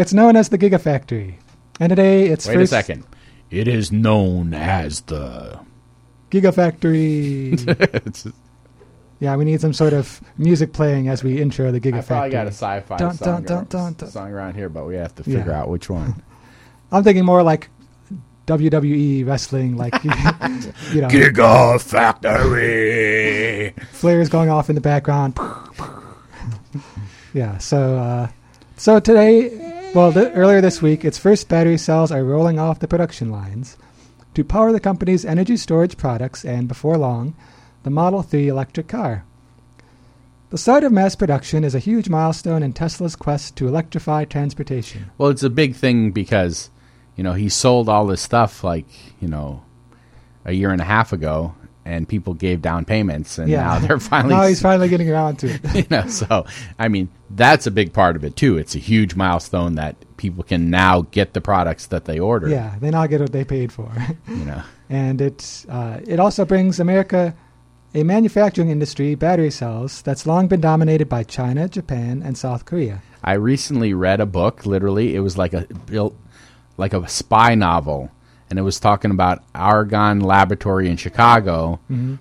It's 0.00 0.12
known 0.12 0.36
as 0.36 0.48
the 0.48 0.58
Gigafactory. 0.58 1.34
And 1.78 1.90
today 1.90 2.26
it's 2.28 2.46
wait 2.46 2.58
a 2.58 2.66
second. 2.66 3.04
It 3.50 3.68
is 3.68 3.90
known 3.92 4.54
as 4.54 5.00
the. 5.02 5.60
Gigafactory. 6.30 7.68
It's- 8.06 8.26
yeah, 9.20 9.34
we 9.36 9.44
need 9.44 9.60
some 9.60 9.72
sort 9.72 9.92
of 9.92 10.20
music 10.38 10.72
playing 10.72 11.08
as 11.08 11.22
we 11.24 11.40
intro 11.40 11.70
the 11.72 11.76
I 11.78 11.80
Gigafactory. 11.80 12.06
probably 12.06 12.30
got 12.30 12.46
a 12.46 12.50
sci-fi 12.52 12.96
Dun, 12.96 13.14
song, 13.16 13.42
dun, 13.42 13.44
dun, 13.44 13.64
dun, 13.66 13.92
dun. 13.94 14.08
song 14.10 14.30
around 14.30 14.54
here, 14.54 14.68
but 14.68 14.86
we 14.86 14.94
have 14.96 15.14
to 15.16 15.24
figure 15.24 15.44
Yeah. 15.46 15.60
out 15.60 15.68
which 15.68 15.90
one. 15.90 16.22
I'm 16.92 17.02
thinking 17.04 17.24
more 17.24 17.42
like 17.42 17.68
WWE 18.46 19.26
wrestling, 19.26 19.76
like 19.76 19.94
you 20.04 20.10
know, 21.00 21.08
Giga 21.08 21.80
Factory. 21.80 23.74
flares 23.92 24.28
going 24.28 24.50
off 24.50 24.68
in 24.68 24.74
the 24.74 24.80
background. 24.80 25.38
yeah. 27.34 27.58
So, 27.58 27.96
uh, 27.96 28.28
so 28.76 28.98
today, 29.00 29.69
well, 29.94 30.12
th- 30.12 30.32
earlier 30.34 30.60
this 30.60 30.80
week, 30.80 31.04
its 31.04 31.18
first 31.18 31.48
battery 31.48 31.78
cells 31.78 32.12
are 32.12 32.24
rolling 32.24 32.58
off 32.58 32.78
the 32.78 32.88
production 32.88 33.30
lines 33.30 33.76
to 34.34 34.44
power 34.44 34.72
the 34.72 34.80
company's 34.80 35.24
energy 35.24 35.56
storage 35.56 35.96
products, 35.96 36.44
and 36.44 36.68
before 36.68 36.96
long, 36.96 37.34
the 37.82 37.90
Model 37.90 38.22
3 38.22 38.48
electric 38.48 38.88
car. 38.88 39.24
The 40.50 40.58
start 40.58 40.84
of 40.84 40.92
mass 40.92 41.14
production 41.14 41.64
is 41.64 41.74
a 41.74 41.80
huge 41.80 42.08
milestone 42.08 42.62
in 42.62 42.72
Tesla's 42.72 43.16
quest 43.16 43.56
to 43.56 43.68
electrify 43.68 44.24
transportation. 44.24 45.10
Well, 45.18 45.30
it's 45.30 45.42
a 45.42 45.50
big 45.50 45.74
thing 45.74 46.10
because, 46.10 46.70
you 47.16 47.24
know, 47.24 47.34
he 47.34 47.48
sold 47.48 47.88
all 47.88 48.06
this 48.06 48.20
stuff 48.20 48.64
like, 48.64 48.86
you 49.20 49.28
know, 49.28 49.62
a 50.44 50.52
year 50.52 50.70
and 50.70 50.80
a 50.80 50.84
half 50.84 51.12
ago, 51.12 51.54
and 51.84 52.06
people 52.08 52.34
gave 52.34 52.60
down 52.62 52.84
payments, 52.84 53.38
and 53.38 53.48
Yeah. 53.48 53.62
now 53.62 53.78
they're 53.78 53.98
finally. 54.00 54.34
now 54.34 54.42
he's 54.46 54.60
finally 54.62 54.88
getting 54.88 55.10
around 55.10 55.38
to 55.40 55.48
it. 55.48 55.60
you 55.74 55.84
know, 55.90 56.06
so 56.08 56.44
I 56.78 56.88
mean, 56.88 57.08
that's 57.30 57.66
a 57.66 57.70
big 57.70 57.92
part 57.92 58.16
of 58.16 58.24
it 58.24 58.36
too. 58.36 58.58
It's 58.58 58.74
a 58.74 58.78
huge 58.78 59.14
milestone 59.16 59.74
that 59.76 59.96
people 60.16 60.44
can 60.44 60.68
now 60.70 61.02
get 61.10 61.32
the 61.32 61.40
products 61.40 61.86
that 61.86 62.04
they 62.04 62.18
ordered. 62.18 62.50
yeah, 62.50 62.74
they 62.80 62.90
now 62.90 63.06
get 63.06 63.20
what 63.20 63.32
they 63.32 63.44
paid 63.44 63.72
for. 63.72 63.90
You 64.28 64.44
know, 64.44 64.62
and 64.88 65.20
it 65.20 65.64
uh, 65.68 66.00
it 66.06 66.20
also 66.20 66.44
brings 66.44 66.78
America 66.80 67.34
a 67.94 68.04
manufacturing 68.04 68.70
industry, 68.70 69.16
battery 69.16 69.50
cells, 69.50 70.00
that's 70.02 70.24
long 70.26 70.46
been 70.46 70.60
dominated 70.60 71.08
by 71.08 71.24
China, 71.24 71.68
Japan, 71.68 72.22
and 72.24 72.38
South 72.38 72.64
Korea. 72.64 73.02
I 73.24 73.32
recently 73.34 73.94
read 73.94 74.20
a 74.20 74.26
book. 74.26 74.64
Literally, 74.64 75.16
it 75.16 75.20
was 75.20 75.36
like 75.36 75.52
a 75.54 75.66
built 75.86 76.14
like 76.76 76.94
a 76.94 77.08
spy 77.08 77.54
novel, 77.56 78.10
and 78.50 78.58
it 78.58 78.62
was 78.62 78.80
talking 78.80 79.10
about 79.12 79.42
Argonne 79.54 80.20
Laboratory 80.20 80.88
in 80.90 80.96
Chicago 80.96 81.80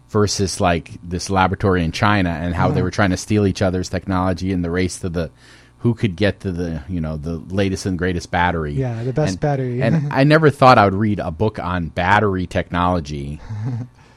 versus 0.09 0.61
like 0.61 0.91
this 1.03 1.29
laboratory 1.29 1.83
in 1.83 1.91
China, 1.91 2.29
and 2.29 2.53
how 2.55 2.69
they 2.69 2.81
were 2.81 2.91
trying 2.91 3.09
to 3.09 3.17
steal 3.17 3.45
each 3.47 3.61
other's 3.61 3.89
technology 3.89 4.51
in 4.51 4.61
the 4.61 4.69
race 4.71 4.99
to 4.99 5.09
the 5.09 5.31
who 5.79 5.93
could 5.93 6.15
get 6.17 6.41
to 6.41 6.51
the 6.51 6.83
you 6.89 6.99
know 7.01 7.17
the 7.17 7.37
latest 7.37 7.85
and 7.85 7.97
greatest 7.97 8.29
battery. 8.31 8.73
Yeah, 8.73 9.03
the 9.03 9.13
best 9.13 9.31
and, 9.31 9.39
battery. 9.39 9.81
and 9.81 10.07
I 10.13 10.23
never 10.23 10.49
thought 10.49 10.77
I 10.77 10.85
would 10.85 10.93
read 10.93 11.19
a 11.19 11.31
book 11.31 11.57
on 11.59 11.89
battery 11.89 12.47
technology. 12.47 13.41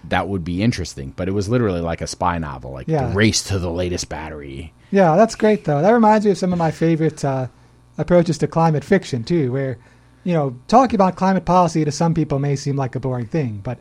That 0.08 0.28
would 0.28 0.42
be 0.44 0.62
interesting, 0.62 1.14
but 1.16 1.28
it 1.28 1.30
was 1.30 1.48
literally 1.48 1.80
like 1.80 2.00
a 2.00 2.06
spy 2.08 2.36
novel, 2.36 2.72
like 2.72 2.88
Yeah. 2.88 3.06
the 3.06 3.14
race 3.14 3.44
to 3.44 3.58
the 3.60 3.70
latest 3.70 4.08
battery. 4.08 4.74
Yeah, 4.90 5.14
that's 5.16 5.36
great 5.36 5.64
though. 5.64 5.80
That 5.80 5.92
reminds 5.92 6.26
me 6.26 6.32
of 6.32 6.38
some 6.38 6.52
of 6.52 6.58
my 6.58 6.72
favorite 6.72 7.24
uh, 7.24 7.46
approaches 7.96 8.36
to 8.38 8.48
climate 8.48 8.84
fiction 8.84 9.22
too, 9.22 9.52
where 9.52 9.78
you 10.24 10.32
know 10.32 10.56
talking 10.68 10.94
about 10.94 11.16
climate 11.16 11.44
policy 11.44 11.84
to 11.84 11.92
some 11.92 12.14
people 12.14 12.38
may 12.38 12.56
seem 12.56 12.76
like 12.76 12.94
a 12.94 13.00
boring 13.00 13.26
thing, 13.26 13.60
but 13.62 13.78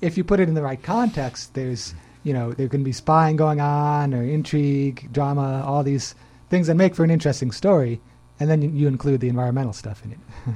if 0.00 0.16
you 0.16 0.24
put 0.24 0.40
it 0.40 0.48
in 0.48 0.54
the 0.54 0.62
right 0.62 0.82
context, 0.82 1.54
there's 1.54 1.94
you 2.22 2.32
know 2.32 2.52
there 2.52 2.68
can 2.68 2.84
be 2.84 2.92
spying 2.92 3.36
going 3.36 3.60
on 3.60 4.14
or 4.14 4.22
intrigue, 4.22 5.08
drama, 5.12 5.62
all 5.66 5.82
these 5.82 6.14
things 6.50 6.66
that 6.66 6.74
make 6.74 6.94
for 6.94 7.04
an 7.04 7.10
interesting 7.10 7.50
story, 7.50 8.00
and 8.38 8.50
then 8.50 8.62
you, 8.62 8.70
you 8.70 8.88
include 8.88 9.20
the 9.20 9.28
environmental 9.28 9.72
stuff 9.72 10.04
in 10.04 10.12
it. 10.12 10.18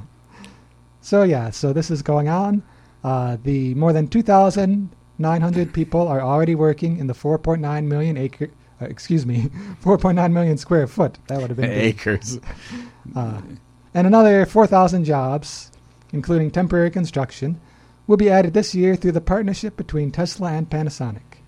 so 1.01 1.23
yeah, 1.23 1.49
so 1.49 1.73
this 1.73 1.89
is 1.89 2.01
going 2.01 2.29
on. 2.29 2.63
Uh, 3.03 3.37
the 3.43 3.73
more 3.75 3.93
than 3.93 4.07
2,900 4.07 5.73
people 5.73 6.07
are 6.07 6.21
already 6.21 6.55
working 6.55 6.97
in 6.97 7.07
the 7.07 7.13
4.9 7.13 7.85
million 7.85 8.17
acre, 8.17 8.49
uh, 8.81 8.85
excuse 8.85 9.25
me, 9.25 9.43
4.9 9.83 10.31
million 10.31 10.57
square 10.57 10.87
foot. 10.87 11.17
That 11.27 11.39
would 11.39 11.49
have 11.49 11.57
been. 11.57 11.71
Acres. 11.71 12.39
Uh, 13.15 13.41
and 13.93 14.05
another 14.05 14.45
4,000 14.45 15.05
jobs, 15.05 15.71
including 16.11 16.51
temporary 16.51 16.91
construction, 16.91 17.59
will 18.07 18.17
be 18.17 18.29
added 18.29 18.53
this 18.53 18.73
year 18.73 18.95
through 18.95 19.11
the 19.11 19.21
partnership 19.21 19.77
between 19.77 20.11
Tesla 20.11 20.51
and 20.51 20.69
Panasonic. 20.69 21.41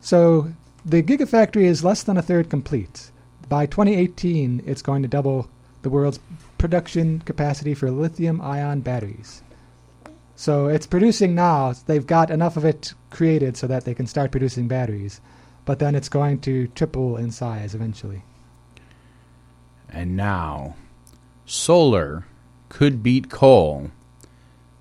So 0.00 0.52
the 0.84 1.02
Gigafactory 1.02 1.64
is 1.64 1.84
less 1.84 2.02
than 2.02 2.16
a 2.16 2.22
third 2.22 2.50
complete. 2.50 3.10
By 3.48 3.66
2018, 3.66 4.62
it's 4.66 4.82
going 4.82 5.02
to 5.02 5.08
double 5.08 5.48
the 5.82 5.90
world's 5.90 6.20
production 6.58 7.20
capacity 7.20 7.74
for 7.74 7.90
lithium 7.90 8.40
ion 8.40 8.80
batteries. 8.80 9.42
So 10.36 10.68
it's 10.68 10.86
producing 10.86 11.34
now. 11.34 11.74
They've 11.86 12.06
got 12.06 12.30
enough 12.30 12.56
of 12.56 12.64
it 12.64 12.94
created 13.10 13.56
so 13.56 13.66
that 13.66 13.84
they 13.84 13.94
can 13.94 14.06
start 14.06 14.30
producing 14.30 14.68
batteries. 14.68 15.20
But 15.64 15.78
then 15.78 15.94
it's 15.94 16.08
going 16.08 16.40
to 16.40 16.68
triple 16.68 17.16
in 17.16 17.30
size 17.30 17.74
eventually. 17.74 18.22
And 19.90 20.16
now, 20.16 20.76
solar 21.50 22.24
could 22.68 23.02
beat 23.02 23.28
coal. 23.28 23.90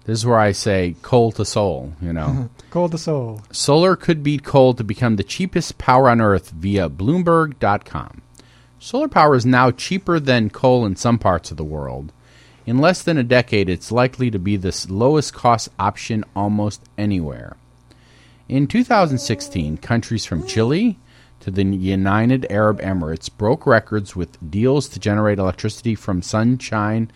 This 0.05 0.19
is 0.19 0.25
where 0.25 0.39
I 0.39 0.51
say 0.51 0.95
coal 1.01 1.31
to 1.33 1.43
soul, 1.43 1.93
you 1.99 2.13
know. 2.13 2.49
coal 2.69 2.89
to 2.89 2.97
soul. 2.97 3.41
solar 3.51 3.95
could 3.95 4.21
beat 4.23 4.43
coal 4.43 4.73
to 4.75 4.83
become 4.83 5.15
the 5.15 5.23
cheapest 5.23 5.77
power 5.77 6.09
on 6.09 6.21
Earth 6.21 6.51
via 6.51 6.89
Bloomberg.com. 6.89 8.21
Solar 8.79 9.07
power 9.07 9.35
is 9.35 9.45
now 9.45 9.71
cheaper 9.71 10.19
than 10.19 10.49
coal 10.49 10.85
in 10.85 10.95
some 10.95 11.17
parts 11.17 11.51
of 11.51 11.57
the 11.57 11.63
world. 11.63 12.13
In 12.65 12.77
less 12.77 13.01
than 13.01 13.17
a 13.17 13.23
decade, 13.23 13.67
it's 13.67 13.91
likely 13.91 14.29
to 14.29 14.39
be 14.39 14.55
the 14.55 14.85
lowest 14.89 15.33
cost 15.33 15.69
option 15.79 16.23
almost 16.35 16.81
anywhere. 16.97 17.57
In 18.47 18.67
2016, 18.67 19.77
countries 19.77 20.25
from 20.25 20.45
Chile 20.45 20.97
to 21.41 21.51
the 21.51 21.63
United 21.63 22.45
Arab 22.49 22.79
Emirates 22.81 23.29
broke 23.35 23.65
records 23.65 24.15
with 24.15 24.51
deals 24.51 24.89
to 24.89 24.99
generate 24.99 25.39
electricity 25.39 25.95
from 25.95 26.21
sunshine 26.21 27.11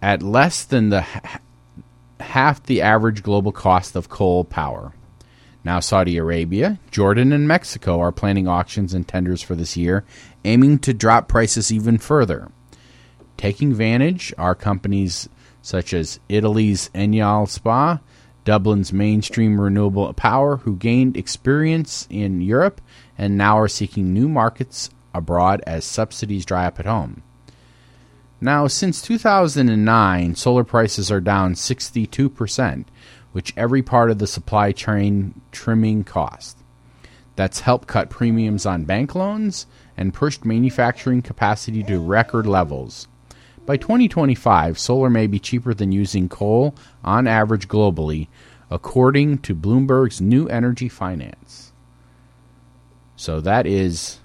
at 0.00 0.22
less 0.22 0.64
than 0.64 0.88
the 0.88 1.04
half 2.20 2.62
the 2.64 2.82
average 2.82 3.22
global 3.22 3.52
cost 3.52 3.94
of 3.94 4.08
coal 4.08 4.44
power. 4.44 4.92
Now, 5.64 5.78
Saudi 5.78 6.16
Arabia, 6.16 6.80
Jordan, 6.90 7.32
and 7.32 7.46
Mexico 7.46 8.00
are 8.00 8.10
planning 8.10 8.48
auctions 8.48 8.94
and 8.94 9.06
tenders 9.06 9.42
for 9.42 9.54
this 9.54 9.76
year, 9.76 10.04
aiming 10.44 10.80
to 10.80 10.92
drop 10.92 11.28
prices 11.28 11.72
even 11.72 11.98
further. 11.98 12.50
Taking 13.36 13.70
advantage 13.70 14.34
are 14.36 14.56
companies 14.56 15.28
such 15.62 15.94
as 15.94 16.18
Italy's 16.28 16.90
Enel 16.94 17.48
Spa, 17.48 18.00
Dublin's 18.44 18.92
mainstream 18.92 19.60
renewable 19.60 20.12
power, 20.14 20.58
who 20.58 20.76
gained 20.76 21.16
experience 21.16 22.06
in 22.10 22.40
Europe 22.40 22.80
and 23.16 23.38
now 23.38 23.58
are 23.58 23.68
seeking 23.68 24.12
new 24.12 24.28
markets 24.28 24.90
abroad 25.14 25.62
as 25.66 25.84
subsidies 25.84 26.44
dry 26.44 26.66
up 26.66 26.80
at 26.80 26.86
home. 26.86 27.22
Now, 28.40 28.66
since 28.66 29.00
2009, 29.02 30.34
solar 30.34 30.64
prices 30.64 31.12
are 31.12 31.20
down 31.20 31.54
62%, 31.54 32.84
which 33.30 33.54
every 33.56 33.82
part 33.82 34.10
of 34.10 34.18
the 34.18 34.26
supply 34.26 34.72
chain 34.72 35.40
trimming 35.52 36.02
cost. 36.02 36.58
That's 37.36 37.60
helped 37.60 37.86
cut 37.86 38.10
premiums 38.10 38.66
on 38.66 38.84
bank 38.84 39.14
loans 39.14 39.66
and 39.96 40.12
pushed 40.12 40.44
manufacturing 40.44 41.22
capacity 41.22 41.84
to 41.84 42.00
record 42.00 42.46
levels. 42.46 43.06
By 43.64 43.76
2025, 43.76 44.78
solar 44.78 45.08
may 45.08 45.26
be 45.26 45.38
cheaper 45.38 45.72
than 45.72 45.92
using 45.92 46.28
coal 46.28 46.74
on 47.04 47.28
average 47.28 47.68
globally, 47.68 48.26
according 48.70 49.38
to 49.38 49.54
Bloomberg's 49.54 50.20
New 50.20 50.48
Energy 50.48 50.88
Finance. 50.88 51.72
So 53.16 53.40
that 53.40 53.66
is. 53.66 54.18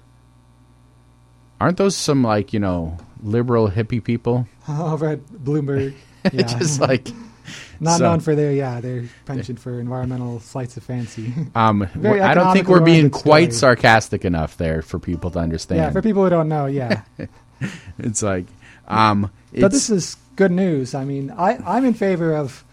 Aren't 1.60 1.76
those 1.76 1.96
some, 1.96 2.22
like, 2.22 2.52
you 2.52 2.60
know, 2.60 2.98
liberal 3.22 3.68
hippie 3.68 4.02
people? 4.02 4.48
Over 4.68 5.08
at 5.10 5.26
Bloomberg. 5.26 5.94
Yeah. 6.32 6.42
Just 6.42 6.80
like. 6.80 7.08
Not 7.80 7.98
so- 7.98 8.04
known 8.04 8.20
for 8.20 8.34
their 8.34 8.52
yeah 8.52 8.80
their 8.80 9.04
penchant 9.24 9.60
for 9.60 9.78
environmental 9.78 10.40
flights 10.40 10.76
of 10.76 10.82
fancy. 10.82 11.32
Um, 11.54 11.88
I 12.04 12.34
don't 12.34 12.52
think 12.52 12.68
we're 12.68 12.80
being 12.80 13.08
quite 13.08 13.54
story. 13.54 13.76
sarcastic 13.76 14.24
enough 14.24 14.56
there 14.56 14.82
for 14.82 14.98
people 14.98 15.30
to 15.30 15.38
understand. 15.38 15.78
yeah, 15.78 15.90
for 15.90 16.02
people 16.02 16.24
who 16.24 16.28
don't 16.28 16.48
know, 16.48 16.66
yeah. 16.66 17.02
it's 17.98 18.22
like, 18.22 18.46
um, 18.88 19.30
but 19.58 19.70
this 19.70 19.88
is 19.90 20.16
good 20.36 20.50
news. 20.50 20.94
I 20.94 21.04
mean, 21.04 21.30
I 21.30 21.58
I'm 21.66 21.84
in 21.84 21.94
favor 21.94 22.34
of 22.34 22.64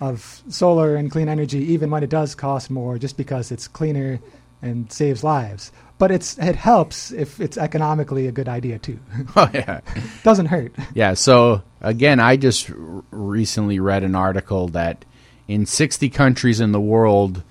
of 0.00 0.42
solar 0.48 0.96
and 0.96 1.10
clean 1.10 1.28
energy, 1.28 1.58
even 1.72 1.90
when 1.90 2.02
it 2.02 2.10
does 2.10 2.34
cost 2.34 2.70
more, 2.70 2.98
just 2.98 3.16
because 3.16 3.50
it's 3.50 3.68
cleaner 3.68 4.18
and 4.62 4.90
saves 4.92 5.22
lives. 5.24 5.72
But 5.98 6.10
it's 6.10 6.38
it 6.38 6.56
helps 6.56 7.12
if 7.12 7.40
it's 7.40 7.58
economically 7.58 8.26
a 8.26 8.32
good 8.32 8.48
idea 8.48 8.78
too. 8.78 8.98
oh 9.36 9.50
yeah, 9.52 9.80
Doesn't 10.22 10.46
hurt. 10.46 10.72
yeah. 10.94 11.14
So 11.14 11.62
again, 11.80 12.20
I 12.20 12.36
just 12.36 12.70
r- 12.70 12.76
recently 13.10 13.78
read 13.80 14.02
an 14.02 14.14
article 14.14 14.68
that 14.68 15.04
in 15.48 15.66
60 15.66 16.08
countries 16.10 16.60
in 16.60 16.72
the 16.72 16.80
world, 16.80 17.42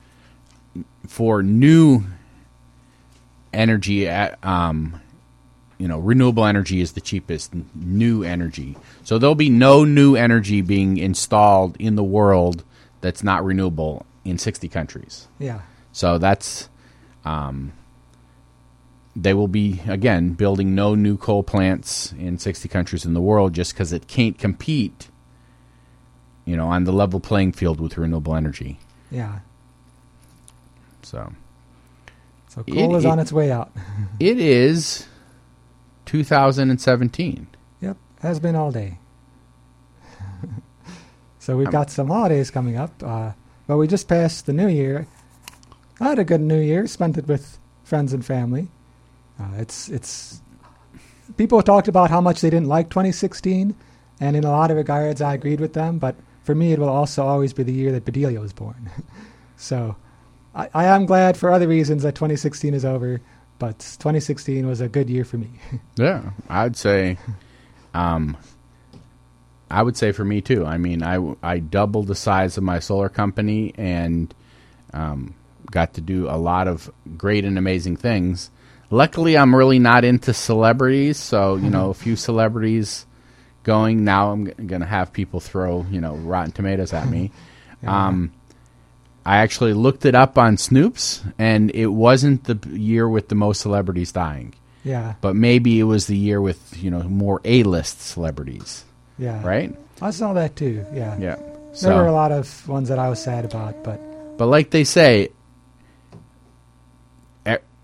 for 1.07 1.43
new 1.43 2.03
energy, 3.53 4.07
uh, 4.09 4.35
um, 4.43 5.01
you 5.79 5.88
know, 5.88 5.98
renewable 5.98 6.45
energy 6.45 6.81
is 6.81 6.91
the 6.91 7.01
cheapest 7.01 7.51
new 7.74 8.21
energy. 8.24 8.77
So 9.03 9.17
there'll 9.17 9.33
be 9.33 9.50
no 9.50 9.83
new 9.86 10.15
energy 10.15 10.62
being 10.62 10.98
installed 10.98 11.75
in 11.79 11.95
the 11.95 12.03
world 12.03 12.63
that's 13.01 13.24
not 13.24 13.43
renewable 13.43 14.05
in 14.25 14.38
60 14.38 14.67
countries. 14.67 15.27
Yeah. 15.39 15.62
So 15.93 16.17
that's 16.17 16.69
um, 17.25 17.71
they 19.15 19.33
will 19.33 19.48
be 19.48 19.81
again 19.88 20.33
building 20.33 20.75
no 20.75 20.95
new 20.95 21.17
coal 21.17 21.43
plants 21.43 22.12
in 22.19 22.38
60 22.38 22.67
countries 22.69 23.05
in 23.05 23.13
the 23.13 23.21
world 23.21 23.53
just 23.53 23.74
because 23.74 23.91
it 23.93 24.07
can't 24.07 24.38
compete, 24.38 25.07
you 26.45 26.55
know, 26.57 26.67
on 26.67 26.83
the 26.83 26.91
level 26.91 27.19
playing 27.21 27.53
field 27.53 27.79
with 27.79 27.98
renewable 27.98 28.36
energy. 28.36 28.79
Yeah. 29.09 29.39
So 31.03 31.31
So 32.50 32.63
coal 32.63 32.95
is 32.98 33.05
it- 33.05 33.07
on 33.07 33.19
its 33.19 33.31
way 33.31 33.50
out. 33.51 33.71
it 34.19 34.39
is 34.39 35.05
2017. 36.10 37.48
Yep, 37.82 37.98
has 38.22 38.39
been 38.39 38.56
all 38.56 38.72
day. 38.72 38.98
so 41.39 41.56
we've 41.56 41.68
Um, 41.68 41.72
got 41.72 41.92
some 41.92 42.08
holidays 42.08 42.50
coming 42.50 42.75
up. 42.78 42.92
Uh, 43.04 43.34
but 43.68 43.78
we 43.78 43.88
just 43.88 44.08
passed 44.08 44.48
the 44.48 44.54
New 44.54 44.68
Year. 44.68 45.06
I 46.00 46.06
had 46.10 46.18
a 46.18 46.24
good 46.24 46.42
New 46.42 46.60
Year. 46.60 46.88
Spent 46.88 47.20
it 47.20 47.28
with 47.28 47.60
friends 47.84 48.12
and 48.12 48.25
family. 48.25 48.70
Uh, 49.39 49.50
it's 49.60 49.88
it's 49.89 50.42
people 51.38 51.62
talked 51.62 51.88
about 51.88 52.10
how 52.10 52.22
much 52.22 52.42
they 52.42 52.50
didn't 52.50 52.68
like 52.68 52.89
2016, 52.89 53.75
and 54.20 54.36
in 54.36 54.44
a 54.44 54.50
lot 54.50 54.72
of 54.72 54.78
regards, 54.78 55.22
I 55.22 55.36
agreed 55.36 55.60
with 55.60 55.74
them. 55.74 56.00
But 56.00 56.16
for 56.44 56.56
me, 56.56 56.74
it 56.74 56.80
will 56.80 56.89
also 56.89 57.24
always 57.24 57.54
be 57.54 57.62
the 57.62 57.72
year 57.72 57.92
that 57.92 58.04
Bedelia 58.06 58.39
was 58.42 58.51
born. 58.51 58.89
so 59.58 59.95
I, 60.56 60.69
I 60.74 60.86
am 60.86 61.06
glad 61.06 61.38
for 61.38 61.52
other 61.52 61.67
reasons 61.67 62.02
that 62.02 62.15
2016 62.15 62.74
is 62.74 62.84
over. 62.84 63.22
But 63.60 63.80
2016 63.80 64.65
was 64.65 64.82
a 64.82 64.88
good 64.88 65.10
year 65.10 65.26
for 65.26 65.38
me. 65.38 65.50
Yeah, 65.98 66.32
I'd 66.50 66.78
say, 66.78 67.17
um, 67.93 68.38
I 69.69 69.84
would 69.84 69.98
say 69.98 70.12
for 70.13 70.24
me 70.24 70.39
too. 70.41 70.65
I 70.65 70.78
mean, 70.78 71.04
I 71.04 71.36
I 71.43 71.60
doubled 71.60 72.08
the 72.08 72.15
size 72.15 72.58
of 72.58 72.63
my 72.63 72.80
solar 72.80 73.10
company 73.10 73.74
and 73.78 74.34
um, 74.93 75.36
got 75.69 75.93
to 75.95 76.02
do 76.02 76.28
a 76.30 76.38
lot 76.38 76.67
of 76.69 76.89
great 77.17 77.43
and 77.45 77.58
amazing 77.58 77.98
things. 77.98 78.50
Luckily, 78.91 79.38
I'm 79.38 79.54
really 79.54 79.78
not 79.78 80.04
into 80.06 80.34
celebrities, 80.34 81.17
so 81.17 81.58
you 81.58 81.69
know, 81.69 81.89
a 81.89 81.93
few 81.93 82.15
celebrities 82.15 83.06
going. 83.63 84.04
Now 84.06 84.32
I'm 84.32 84.48
g- 84.48 84.54
gonna 84.65 84.86
have 84.88 85.12
people 85.13 85.39
throw 85.41 85.86
you 85.91 86.00
know 86.02 86.15
rotten 86.15 86.52
tomatoes 86.54 86.93
at 86.93 87.08
me. 87.10 87.32
Um, 87.88 88.34
I 89.25 89.38
actually 89.38 89.73
looked 89.73 90.05
it 90.05 90.15
up 90.15 90.38
on 90.38 90.55
Snopes, 90.55 91.21
and 91.38 91.71
it 91.75 91.88
wasn't 91.88 92.45
the 92.45 92.60
year 92.69 93.08
with 93.08 93.29
the 93.29 93.36
most 93.36 93.62
celebrities 93.62 94.12
dying 94.12 94.53
yeah, 94.84 95.15
but 95.21 95.36
maybe 95.36 95.79
it 95.79 95.84
was 95.84 96.08
the 96.08 96.17
year 96.17 96.41
with 96.41 96.82
you 96.82 96.89
know 96.89 97.03
more 97.03 97.41
A-list 97.43 98.01
celebrities, 98.01 98.86
yeah. 99.17 99.45
right? 99.45 99.75
I 100.01 100.12
saw 100.12 100.34
that 100.34 100.55
too. 100.55 100.86
Yeah. 100.93 101.17
Yeah. 101.19 101.36
There 101.82 101.95
were 101.95 102.08
a 102.08 102.12
lot 102.12 102.32
of 102.32 102.67
ones 102.67 102.89
that 102.89 102.99
I 102.99 103.10
was 103.10 103.21
sad 103.21 103.45
about, 103.45 103.84
but 103.84 103.99
but 104.38 104.47
like 104.47 104.71
they 104.71 104.84
say, 104.84 105.29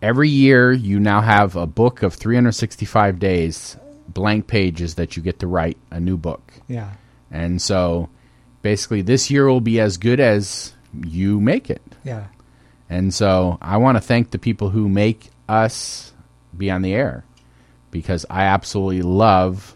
every 0.02 0.30
year 0.30 0.72
you 0.72 1.00
now 1.00 1.22
have 1.22 1.56
a 1.56 1.68
book 1.68 2.04
of 2.04 2.14
365 2.14 3.20
days, 3.20 3.78
blank 4.08 4.48
pages 4.48 4.96
that 4.96 5.16
you 5.16 5.24
get 5.24 5.40
to 5.40 5.48
write 5.48 5.78
a 5.92 6.00
new 6.00 6.18
book, 6.18 6.54
yeah, 6.68 6.94
and 7.30 7.62
so 7.62 8.10
basically 8.62 9.02
this 9.02 9.30
year 9.30 9.48
will 9.48 9.62
be 9.62 9.80
as 9.80 9.98
good 9.98 10.20
as 10.20 10.74
you 11.06 11.40
make 11.42 11.70
it. 11.70 11.82
yeah, 12.04 12.26
And 12.90 13.14
so 13.14 13.58
I 13.62 13.78
want 13.78 13.98
to 13.98 14.02
thank 14.02 14.32
the 14.32 14.40
people 14.40 14.70
who 14.70 14.88
make 14.90 15.30
us 15.50 16.14
be 16.58 16.70
on 16.72 16.82
the 16.82 16.94
air 16.94 17.24
because 17.92 18.26
I 18.30 18.44
absolutely 18.46 19.02
love 19.02 19.76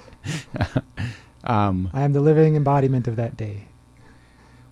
um, 1.43 1.89
I 1.93 2.01
am 2.01 2.13
the 2.13 2.21
living 2.21 2.55
embodiment 2.55 3.07
of 3.07 3.15
that 3.17 3.37
day. 3.37 3.67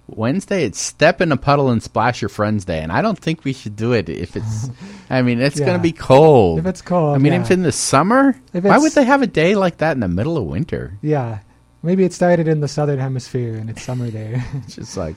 Wednesday, 0.08 0.64
it's 0.64 0.80
Step 0.80 1.22
in 1.22 1.32
a 1.32 1.38
Puddle 1.38 1.70
and 1.70 1.84
Splash 1.84 2.22
Your 2.22 2.30
Friends 2.30 2.66
Day, 2.66 2.80
and 2.80 2.92
I 2.92 3.02
don't 3.04 3.18
think 3.18 3.44
we 3.44 3.54
should 3.54 3.76
do 3.76 3.94
it 3.94 4.10
if 4.10 4.36
it's. 4.36 4.70
I 5.10 5.22
mean, 5.22 5.40
it's 5.40 5.60
Yeah. 5.60 5.68
going 5.68 5.78
to 5.78 5.84
be 5.84 5.92
cold. 5.92 6.60
If 6.60 6.66
it's 6.66 6.82
cold, 6.82 7.16
I 7.16 7.20
mean, 7.20 7.34
yeah. 7.34 7.42
if 7.42 7.52
in 7.52 7.62
the 7.62 7.72
summer, 7.72 8.36
If 8.54 8.64
why 8.64 8.78
would 8.80 8.94
they 8.94 9.04
have 9.04 9.22
a 9.22 9.28
day 9.28 9.56
like 9.56 9.78
that 9.78 9.92
in 9.92 10.00
the 10.00 10.08
middle 10.08 10.38
of 10.38 10.46
winter? 10.46 10.98
Yeah. 11.02 11.40
Maybe 11.84 12.04
it 12.04 12.12
started 12.14 12.48
in 12.48 12.60
the 12.60 12.68
southern 12.68 13.00
hemisphere 13.00 13.56
and 13.56 13.70
it's 13.70 13.84
summer 13.84 14.10
there. 14.10 14.44
It's 14.66 14.76
just 14.76 14.98
like 14.98 15.16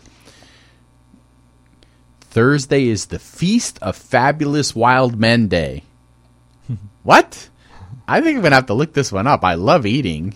Thursday 2.33 2.89
is 2.89 3.07
the 3.07 3.19
Feast 3.19 3.79
of 3.83 3.95
Fabulous 3.95 4.75
Wild 4.75 5.19
Men 5.21 5.49
Day. 5.49 5.83
what? 7.03 7.51
I 8.09 8.23
think 8.23 8.37
I'm 8.37 8.43
gonna 8.43 8.55
have 8.55 8.67
to 8.67 8.75
look 8.75 8.95
this 8.95 9.13
one 9.13 9.27
up. 9.27 9.45
I 9.45 9.53
love 9.55 9.85
eating, 9.85 10.35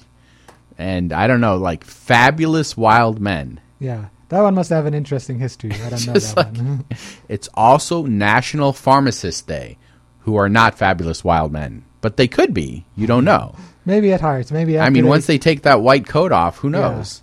and 0.77 1.11
I 1.11 1.27
don't 1.27 1.41
know, 1.41 1.57
like 1.57 1.85
fabulous 1.85 2.77
wild 2.77 3.19
men. 3.21 3.61
yeah. 3.79 4.07
That 4.29 4.43
one 4.43 4.57
must 4.57 4.71
have 4.71 4.87
an 4.87 4.93
interesting 4.95 5.39
history. 5.39 5.71
I 5.73 5.89
don't 5.89 6.07
know 6.09 6.13
that 6.15 6.37
like- 6.37 6.57
one. 6.57 6.85
It's 7.29 7.49
also 7.55 8.03
National 8.05 8.73
Pharmacist 8.75 9.47
Day, 9.47 9.79
who 10.21 10.35
are 10.37 10.49
not 10.49 10.77
fabulous 10.77 11.23
wild 11.25 11.53
men, 11.53 11.85
but 12.03 12.17
they 12.19 12.27
could 12.29 12.53
be. 12.53 12.85
You 12.97 13.07
don't 13.07 13.25
know. 13.25 13.55
maybe 13.87 14.13
at 14.13 14.21
heart. 14.21 14.51
Maybe 14.51 14.79
I 14.81 14.91
mean, 14.91 15.05
they- 15.05 15.09
once 15.09 15.27
they 15.27 15.39
take 15.39 15.63
that 15.63 15.81
white 15.81 16.07
coat 16.09 16.31
off, 16.33 16.59
who 16.59 16.69
knows? 16.69 17.23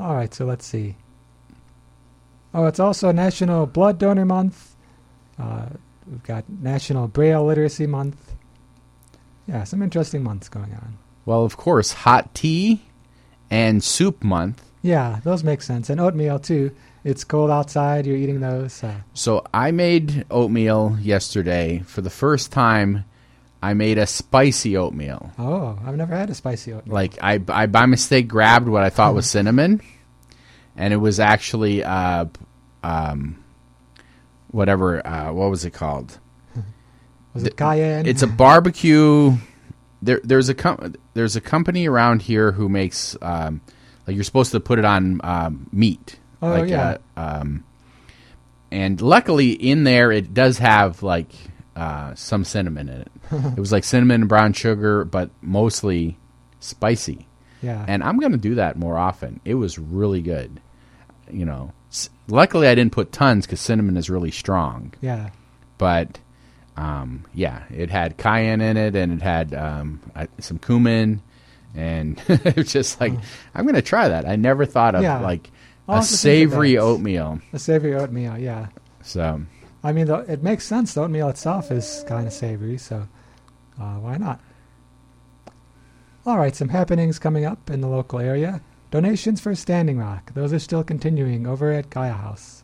All 0.00 0.14
right, 0.14 0.32
so 0.32 0.44
let's 0.44 0.66
see. 0.66 0.96
Oh, 2.54 2.66
it's 2.66 2.80
also 2.80 3.12
National 3.12 3.66
Blood 3.66 3.98
Donor 3.98 4.24
Month. 4.24 4.74
Uh, 5.38 5.66
we've 6.06 6.22
got 6.22 6.44
National 6.48 7.08
Braille 7.08 7.44
Literacy 7.44 7.86
Month. 7.86 8.34
Yeah, 9.46 9.64
some 9.64 9.82
interesting 9.82 10.22
months 10.22 10.48
going 10.48 10.72
on. 10.72 10.98
Well, 11.24 11.44
of 11.44 11.56
course, 11.56 11.92
hot 11.92 12.34
tea 12.34 12.82
and 13.50 13.82
soup 13.82 14.22
month. 14.22 14.62
Yeah, 14.82 15.20
those 15.24 15.44
make 15.44 15.62
sense. 15.62 15.88
And 15.88 16.00
oatmeal, 16.00 16.38
too. 16.38 16.72
It's 17.04 17.24
cold 17.24 17.50
outside, 17.50 18.06
you're 18.06 18.16
eating 18.16 18.40
those. 18.40 18.82
Uh, 18.84 18.94
So 19.14 19.44
I 19.52 19.70
made 19.70 20.24
oatmeal 20.30 20.96
yesterday 21.00 21.82
for 21.86 22.00
the 22.00 22.10
first 22.10 22.52
time. 22.52 23.04
I 23.62 23.74
made 23.74 23.96
a 23.96 24.06
spicy 24.06 24.76
oatmeal. 24.76 25.30
oh, 25.38 25.78
I've 25.86 25.96
never 25.96 26.14
had 26.16 26.28
a 26.30 26.34
spicy 26.34 26.72
oatmeal. 26.72 26.94
Like 26.94 27.14
I, 27.22 27.40
I 27.48 27.66
by 27.66 27.86
mistake 27.86 28.26
grabbed 28.26 28.68
what 28.68 28.82
I 28.82 28.90
thought 28.90 29.14
was 29.14 29.30
cinnamon, 29.30 29.80
and 30.76 30.92
it 30.92 30.96
was 30.96 31.20
actually 31.20 31.84
uh, 31.84 32.26
um, 32.82 33.42
whatever. 34.50 35.06
Uh, 35.06 35.32
what 35.32 35.48
was 35.50 35.64
it 35.64 35.70
called? 35.70 36.18
Was 37.34 37.44
it 37.44 37.56
cayenne? 37.56 38.04
It's 38.04 38.22
a 38.22 38.26
barbecue. 38.26 39.36
There, 40.02 40.20
there's 40.22 40.50
a 40.50 40.54
com- 40.54 40.94
there's 41.14 41.34
a 41.34 41.40
company 41.40 41.88
around 41.88 42.20
here 42.20 42.52
who 42.52 42.68
makes 42.68 43.16
um, 43.22 43.62
like 44.06 44.16
you're 44.16 44.24
supposed 44.24 44.52
to 44.52 44.60
put 44.60 44.78
it 44.78 44.84
on 44.84 45.20
um, 45.24 45.68
meat. 45.72 46.18
Oh, 46.42 46.50
like, 46.50 46.68
yeah. 46.68 46.98
Uh, 47.16 47.38
um, 47.40 47.64
and 48.70 49.00
luckily 49.00 49.52
in 49.52 49.84
there 49.84 50.10
it 50.10 50.34
does 50.34 50.58
have 50.58 51.02
like 51.02 51.30
uh, 51.76 52.14
some 52.14 52.44
cinnamon 52.44 52.88
in 52.88 53.00
it. 53.02 53.10
it 53.56 53.58
was 53.60 53.72
like 53.72 53.84
cinnamon 53.84 54.22
and 54.22 54.28
brown 54.28 54.52
sugar, 54.52 55.04
but 55.04 55.30
mostly 55.40 56.18
spicy. 56.60 57.26
yeah. 57.62 57.84
And 57.88 58.02
I'm 58.02 58.18
gonna 58.18 58.36
do 58.36 58.56
that 58.56 58.76
more 58.76 58.96
often. 58.98 59.40
It 59.44 59.54
was 59.54 59.78
really 59.78 60.20
good. 60.22 60.60
You 61.30 61.44
know, 61.46 61.72
S- 61.90 62.10
luckily 62.28 62.68
I 62.68 62.74
didn't 62.74 62.92
put 62.92 63.12
tons 63.12 63.46
because 63.46 63.60
cinnamon 63.60 63.96
is 63.96 64.10
really 64.10 64.30
strong 64.30 64.92
yeah. 65.00 65.30
but 65.78 66.18
um, 66.76 67.24
yeah, 67.34 67.64
it 67.70 67.90
had 67.90 68.16
cayenne 68.16 68.60
in 68.62 68.76
it, 68.78 68.96
and 68.96 69.12
it 69.12 69.22
had 69.22 69.52
um, 69.54 70.00
some 70.38 70.58
cumin, 70.58 71.20
and 71.74 72.20
it 72.28 72.56
was 72.56 72.72
just 72.72 72.98
like 73.00 73.12
I'm 73.54 73.66
gonna 73.66 73.82
try 73.82 74.08
that. 74.08 74.26
I 74.26 74.36
never 74.36 74.64
thought 74.66 74.94
of 74.94 75.02
Yeah. 75.02 75.20
like 75.20 75.50
I'll 75.88 75.96
a 75.96 75.98
have 75.98 76.04
to 76.04 76.08
think 76.10 76.14
of 76.14 76.50
savory 76.50 76.78
oatmeal. 76.78 77.40
A 77.52 77.58
savory 77.58 77.94
oatmeal, 77.94 78.38
yeah. 78.38 78.68
So 79.02 79.42
I 79.84 79.92
mean, 79.92 80.06
the, 80.06 80.18
it 80.30 80.42
makes 80.42 80.64
sense. 80.64 80.94
The 80.94 81.02
oatmeal 81.02 81.28
itself 81.28 81.70
is 81.70 82.04
kind 82.06 82.26
of 82.26 82.32
savory, 82.32 82.78
so 82.78 83.08
uh, 83.80 83.94
why 83.94 84.16
not? 84.16 84.40
All 86.24 86.38
right, 86.38 86.54
some 86.54 86.68
happenings 86.68 87.18
coming 87.18 87.44
up 87.44 87.68
in 87.68 87.80
the 87.80 87.88
local 87.88 88.20
area. 88.20 88.60
Donations 88.92 89.40
for 89.40 89.54
Standing 89.54 89.98
Rock. 89.98 90.34
Those 90.34 90.52
are 90.52 90.58
still 90.58 90.84
continuing 90.84 91.46
over 91.46 91.72
at 91.72 91.90
Gaia 91.90 92.12
House. 92.12 92.62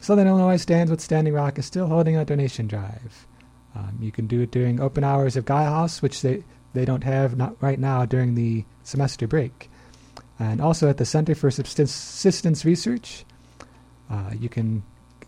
Southern 0.00 0.28
Illinois 0.28 0.58
Stands 0.58 0.90
with 0.90 1.00
Standing 1.00 1.34
Rock 1.34 1.58
is 1.58 1.66
still 1.66 1.86
holding 1.86 2.16
a 2.16 2.24
donation 2.24 2.68
drive. 2.68 3.26
Um, 3.74 3.98
you 4.00 4.12
can 4.12 4.26
do 4.26 4.42
it 4.42 4.50
during 4.50 4.80
open 4.80 5.02
hours 5.02 5.36
of 5.36 5.44
Gaia 5.44 5.70
House, 5.70 6.00
which 6.00 6.22
they, 6.22 6.44
they 6.74 6.84
don't 6.84 7.04
have 7.04 7.36
not 7.36 7.60
right 7.60 7.78
now 7.78 8.04
during 8.04 8.34
the 8.34 8.64
semester 8.84 9.26
break. 9.26 9.68
And 10.38 10.60
also 10.60 10.88
at 10.88 10.98
the 10.98 11.04
Center 11.04 11.34
for 11.34 11.50
Subsist- 11.50 11.88
Subsistence 11.88 12.64
Research. 12.64 13.24
Uh, 14.08 14.30
you 14.38 14.48
can 14.48 14.84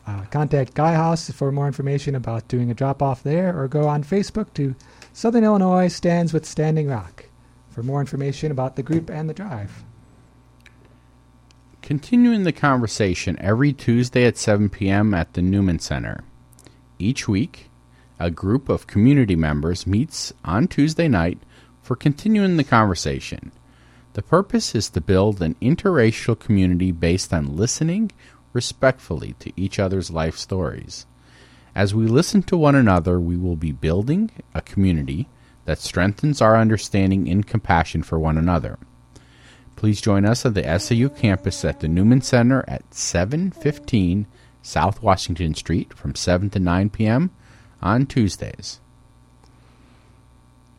uh, 0.08 0.24
contact 0.30 0.72
Gaia 0.74 0.96
House 0.96 1.30
for 1.30 1.52
more 1.52 1.66
information 1.66 2.14
about 2.14 2.48
doing 2.48 2.70
a 2.70 2.74
drop 2.74 3.02
off 3.02 3.22
there, 3.22 3.54
or 3.58 3.68
go 3.68 3.86
on 3.86 4.02
Facebook 4.02 4.54
to 4.54 4.74
Southern 5.12 5.44
Illinois 5.44 5.88
Stands 5.88 6.32
with 6.32 6.46
Standing 6.46 6.88
Rock 6.88 7.26
for 7.68 7.82
more 7.82 8.00
information 8.00 8.50
about 8.50 8.76
the 8.76 8.82
group 8.82 9.10
and 9.10 9.28
the 9.28 9.34
drive. 9.34 9.84
continuing 11.82 12.42
the 12.44 12.52
conversation 12.52 13.36
every 13.40 13.72
Tuesday 13.72 14.24
at 14.26 14.36
7 14.36 14.68
p.m. 14.68 15.14
at 15.14 15.32
the 15.32 15.42
Newman 15.42 15.78
Center. 15.78 16.22
Each 16.98 17.26
week, 17.28 17.70
a 18.18 18.30
group 18.30 18.68
of 18.68 18.86
community 18.86 19.36
members 19.36 19.86
meets 19.86 20.32
on 20.44 20.68
Tuesday 20.68 21.08
night 21.08 21.38
for 21.82 21.96
continuing 21.96 22.56
the 22.56 22.64
conversation. 22.64 23.52
The 24.14 24.22
purpose 24.22 24.74
is 24.74 24.90
to 24.90 25.00
build 25.00 25.40
an 25.40 25.54
interracial 25.62 26.38
community 26.38 26.92
based 26.92 27.32
on 27.32 27.56
listening 27.56 28.10
respectfully 28.52 29.34
to 29.40 29.52
each 29.56 29.78
other's 29.78 30.10
life 30.10 30.36
stories. 30.36 31.06
As 31.74 31.94
we 31.94 32.06
listen 32.06 32.42
to 32.44 32.56
one 32.56 32.74
another, 32.74 33.20
we 33.20 33.36
will 33.36 33.56
be 33.56 33.72
building 33.72 34.30
a 34.54 34.60
community 34.60 35.28
that 35.64 35.78
strengthens 35.78 36.40
our 36.40 36.56
understanding 36.56 37.28
and 37.28 37.46
compassion 37.46 38.02
for 38.02 38.18
one 38.18 38.38
another. 38.38 38.78
Please 39.76 40.00
join 40.00 40.24
us 40.24 40.44
at 40.44 40.54
the 40.54 40.78
SIU 40.78 41.08
campus 41.08 41.64
at 41.64 41.80
the 41.80 41.86
Newman 41.86 42.20
Center 42.20 42.64
at 42.66 42.92
715 42.92 44.26
South 44.60 45.02
Washington 45.02 45.54
Street 45.54 45.94
from 45.94 46.14
7 46.14 46.50
to 46.50 46.58
9 46.58 46.90
p.m. 46.90 47.30
on 47.80 48.06
Tuesdays. 48.06 48.80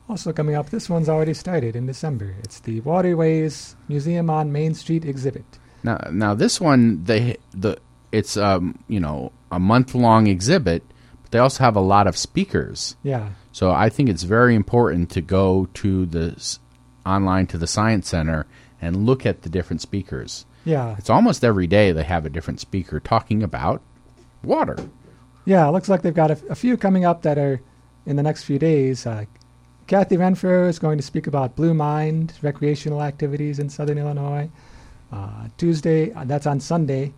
Also 0.09 0.33
coming 0.33 0.55
up, 0.55 0.69
this 0.69 0.89
one's 0.89 1.07
already 1.07 1.33
started 1.33 1.75
in 1.75 1.85
December. 1.85 2.35
It's 2.43 2.59
the 2.59 2.81
Waterways 2.81 3.75
Museum 3.87 4.29
on 4.29 4.51
Main 4.51 4.73
Street 4.73 5.05
exhibit. 5.05 5.59
Now, 5.83 5.97
now 6.11 6.33
this 6.33 6.59
one, 6.59 7.03
they 7.03 7.37
the 7.51 7.77
it's 8.11 8.37
um 8.37 8.79
you 8.87 8.99
know 8.99 9.31
a 9.51 9.59
month 9.59 9.95
long 9.95 10.27
exhibit, 10.27 10.83
but 11.23 11.31
they 11.31 11.39
also 11.39 11.63
have 11.63 11.75
a 11.75 11.81
lot 11.81 12.07
of 12.07 12.17
speakers. 12.17 12.95
Yeah, 13.03 13.29
So 13.51 13.71
I 13.71 13.89
think 13.89 14.09
it's 14.09 14.23
very 14.23 14.55
important 14.55 15.09
to 15.11 15.21
go 15.21 15.67
to 15.75 16.05
the 16.05 16.57
online 17.05 17.47
to 17.47 17.57
the 17.57 17.67
Science 17.67 18.09
Center 18.09 18.45
and 18.81 19.05
look 19.05 19.25
at 19.25 19.41
the 19.41 19.49
different 19.49 19.81
speakers. 19.81 20.45
yeah, 20.65 20.95
It's 20.97 21.09
almost 21.09 21.43
every 21.43 21.67
day 21.67 21.91
they 21.91 22.03
have 22.03 22.25
a 22.25 22.29
different 22.29 22.59
speaker 22.59 22.99
talking 22.99 23.41
about 23.43 23.81
water. 24.43 24.77
yeah. 25.45 25.67
It 25.67 25.71
looks 25.71 25.89
like 25.89 26.01
they've 26.03 26.13
got 26.13 26.31
a, 26.31 26.39
a 26.49 26.55
few 26.55 26.77
coming 26.77 27.05
up 27.05 27.23
that 27.23 27.37
are 27.37 27.59
in 28.05 28.15
the 28.15 28.23
next 28.23 28.43
few 28.43 28.59
days. 28.59 29.05
Uh, 29.05 29.25
Kathy 29.87 30.17
Renfro 30.17 30.69
is 30.69 30.77
going 30.79 30.97
to 30.99 31.03
speak 31.03 31.25
about 31.27 31.55
Blue 31.55 31.73
Mind 31.73 32.33
recreational 32.41 33.01
activities 33.01 33.57
in 33.59 33.69
Southern 33.69 33.97
Illinois. 33.97 34.49
Uh, 35.11 35.47
Tuesday, 35.57 36.13
uh, 36.13 36.23
that's 36.25 36.45
on 36.47 36.59
Sunday 36.59 37.13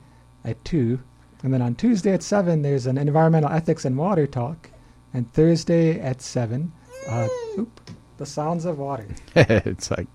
at 0.45 0.63
2. 0.65 0.99
And 1.43 1.53
then 1.53 1.61
on 1.61 1.75
Tuesday 1.75 2.13
at 2.13 2.23
7, 2.23 2.61
there's 2.61 2.85
an 2.85 2.97
environmental 2.97 3.51
ethics 3.51 3.85
and 3.85 3.97
water 3.97 4.27
talk. 4.27 4.69
And 5.13 5.31
Thursday 5.33 5.99
at 5.99 6.21
7, 6.21 6.71
uh, 7.07 7.27
oop, 7.57 7.91
the 8.17 8.25
sounds 8.25 8.65
of 8.65 8.77
water. 8.77 9.07
it's 9.35 9.91
like 9.91 10.07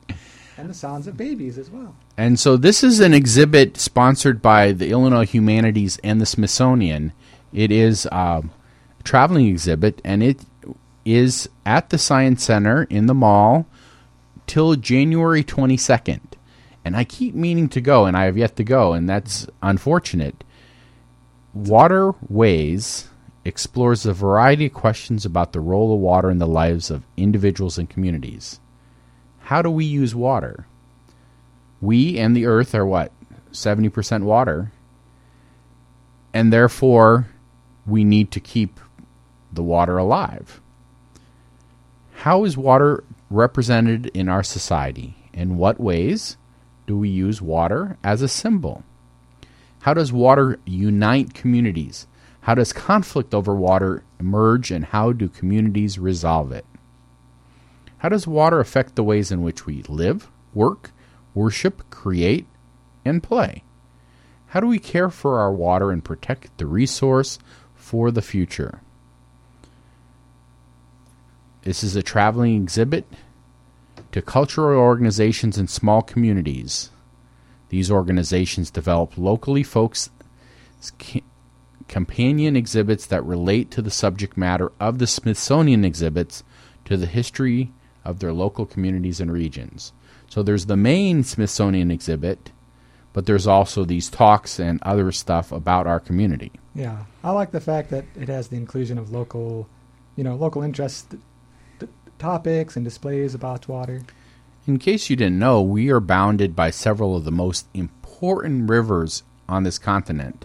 And 0.57 0.71
the 0.71 0.75
sounds 0.75 1.07
of 1.07 1.17
babies 1.17 1.59
as 1.59 1.71
well. 1.71 1.95
And 2.17 2.39
so 2.39 2.57
this 2.57 2.83
is 2.83 3.01
an 3.01 3.13
exhibit 3.13 3.77
sponsored 3.77 4.41
by 4.41 4.73
the 4.73 4.91
Illinois 4.91 5.27
Humanities 5.27 5.99
and 6.03 6.21
the 6.21 6.27
Smithsonian. 6.27 7.13
It 7.53 7.71
is 7.71 8.07
um, 8.11 8.53
a 9.01 9.03
traveling 9.03 9.49
exhibit, 9.49 10.01
and 10.05 10.23
it 10.23 10.41
is 11.05 11.49
at 11.67 11.91
the 11.91 11.99
Science 11.99 12.45
Center 12.45 12.85
in 12.85 13.07
the 13.07 13.15
mall 13.15 13.67
till 14.47 14.77
January 14.77 15.45
22nd. 15.45 16.21
And 16.87 16.97
I 16.97 17.03
keep 17.03 17.35
meaning 17.35 17.69
to 17.71 17.81
go, 17.81 18.07
and 18.07 18.17
I 18.17 18.27
have 18.27 18.39
yet 18.39 18.55
to 18.55 18.63
go, 18.63 18.93
and 18.93 19.09
that's 19.09 19.49
unfortunate. 19.61 20.45
Waterways 21.53 23.09
explores 23.45 24.07
a 24.07 24.13
variety 24.13 24.67
of 24.67 24.73
questions 24.73 25.25
about 25.25 25.53
the 25.53 25.59
role 25.59 25.93
of 25.93 25.99
water 25.99 26.31
in 26.31 26.39
the 26.39 26.47
lives 26.47 26.89
of 26.89 27.03
individuals 27.17 27.77
and 27.77 27.91
communities. 27.91 28.61
How 29.41 29.63
do 29.63 29.69
we 29.69 29.85
use 29.85 30.15
water? 30.15 30.69
We 31.81 32.21
and 32.21 32.37
the 32.37 32.47
earth 32.47 32.73
are 32.73 32.87
what? 32.87 33.11
70% 33.51 34.23
water, 34.23 34.71
and 36.33 36.53
therefore 36.53 37.27
we 37.85 38.05
need 38.05 38.31
to 38.31 38.39
keep 38.39 38.79
the 39.53 39.65
water 39.65 39.99
alive. 39.99 40.61
How 42.13 42.45
is 42.45 42.57
water 42.57 43.03
represented 43.29 44.07
in 44.15 44.29
our 44.29 44.45
society? 44.45 45.17
In 45.33 45.57
what 45.57 45.81
ways 45.81 46.37
do 46.87 46.97
we 46.97 47.09
use 47.09 47.43
water 47.43 47.99
as 48.03 48.23
a 48.23 48.29
symbol? 48.29 48.85
How 49.81 49.95
does 49.95 50.13
water 50.13 50.59
unite 50.65 51.35
communities? 51.35 52.07
How 52.43 52.55
does 52.55 52.73
conflict 52.73 53.35
over 53.35 53.55
water 53.55 54.05
emerge, 54.21 54.71
and 54.71 54.85
how 54.85 55.13
do 55.13 55.29
communities 55.29 55.99
resolve 55.99 56.53
it? 56.53 56.65
How 57.99 58.09
does 58.09 58.27
water 58.27 58.61
affect 58.61 58.95
the 58.95 59.03
ways 59.03 59.33
in 59.33 59.43
which 59.43 59.67
we 59.67 59.83
live, 59.83 60.29
work, 60.55 60.93
worship, 61.35 61.89
create, 61.91 62.47
and 63.05 63.23
play? 63.23 63.65
How 64.49 64.61
do 64.61 64.67
we 64.67 64.79
care 64.79 65.11
for 65.11 65.39
our 65.39 65.53
water 65.53 65.91
and 65.91 66.05
protect 66.05 66.57
the 66.59 66.67
resource 66.67 67.39
for 67.75 68.11
the 68.11 68.23
future? 68.23 68.81
This 71.63 71.83
is 71.83 71.97
a 71.97 72.03
traveling 72.03 72.63
exhibit 72.63 73.07
to 74.17 74.23
cultural 74.23 74.81
organizations 74.81 75.59
and 75.59 75.69
small 75.69 76.01
communities. 76.01 76.89
These 77.69 77.91
organizations 77.91 78.71
develop 78.71 79.19
locally 79.19 79.63
folks 79.63 80.09
companion 81.87 82.57
exhibits 82.57 83.05
that 83.05 83.23
relate 83.27 83.71
to 83.73 83.83
the 83.83 83.91
subject 83.91 84.39
matter 84.39 84.73
of 84.81 85.01
the 85.01 85.07
Smithsonian 85.07 85.85
exhibits 85.85 86.43
to 86.87 86.97
the 86.97 87.05
history 87.05 87.71
of 88.07 88.21
their 88.21 88.33
local 88.33 88.65
communities 88.65 89.21
and 89.21 89.31
regions. 89.31 89.93
So 90.31 90.43
there's 90.43 90.65
the 90.65 90.79
main 90.79 91.23
Smithsonian 91.23 91.91
exhibit, 91.91 92.53
but 93.13 93.27
there's 93.27 93.47
also 93.47 93.85
these 93.85 94.09
talks 94.09 94.59
and 94.59 94.83
other 94.83 95.13
stuff 95.13 95.53
about 95.53 95.87
our 95.87 96.01
community. 96.01 96.53
Yeah, 96.75 97.05
I 97.23 97.33
like 97.33 97.51
the 97.51 97.61
fact 97.61 97.91
that 97.91 98.07
it 98.19 98.29
has 98.29 98.49
the 98.49 98.57
inclusion 98.57 98.97
of 98.97 99.11
local, 99.11 99.69
you 100.17 100.25
know, 100.25 100.37
local 100.37 100.63
interest 100.63 101.11
t- 101.11 101.19
topics 102.19 102.77
and 102.77 102.85
displays 102.85 103.35
about 103.35 103.69
water. 103.69 104.03
In 104.67 104.79
case 104.79 105.09
you 105.09 105.17
didn't 105.17 105.39
know, 105.39 105.63
we 105.63 105.91
are 105.91 106.01
bounded 106.01 106.57
by 106.57 106.71
several 106.71 107.17
of 107.17 107.25
the 107.25 107.31
most 107.31 107.67
important 107.73 108.69
rivers 108.69 109.23
on 109.49 109.63
this 109.63 109.79
continent. 109.79 110.45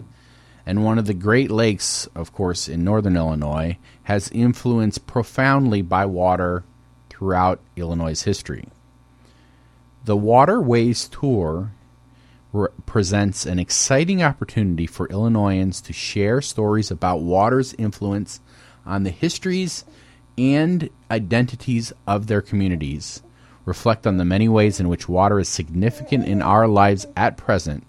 And 0.64 0.84
one 0.84 0.98
of 0.98 1.06
the 1.06 1.14
Great 1.14 1.50
Lakes, 1.50 2.06
of 2.14 2.32
course, 2.32 2.68
in 2.68 2.84
northern 2.84 3.16
Illinois, 3.16 3.78
has 4.04 4.30
influenced 4.30 5.08
profoundly 5.08 5.82
by 5.82 6.06
water 6.06 6.62
throughout 7.10 7.60
Illinois' 7.76 8.22
history. 8.22 8.68
The 10.04 10.16
Waterways 10.16 11.08
Tour 11.08 11.72
re- 12.52 12.68
presents 12.86 13.44
an 13.44 13.58
exciting 13.58 14.22
opportunity 14.22 14.86
for 14.86 15.08
Illinoisans 15.08 15.80
to 15.80 15.92
share 15.92 16.40
stories 16.40 16.90
about 16.90 17.22
water's 17.22 17.74
influence 17.74 18.40
on 18.86 19.02
the 19.02 19.10
histories 19.10 19.84
and 20.38 20.88
identities 21.10 21.92
of 22.06 22.26
their 22.26 22.40
communities, 22.40 23.22
reflect 23.64 24.06
on 24.06 24.16
the 24.16 24.24
many 24.24 24.48
ways 24.48 24.80
in 24.80 24.88
which 24.88 25.08
water 25.08 25.38
is 25.38 25.48
significant 25.48 26.26
in 26.26 26.42
our 26.42 26.66
lives 26.66 27.06
at 27.16 27.36
present, 27.36 27.86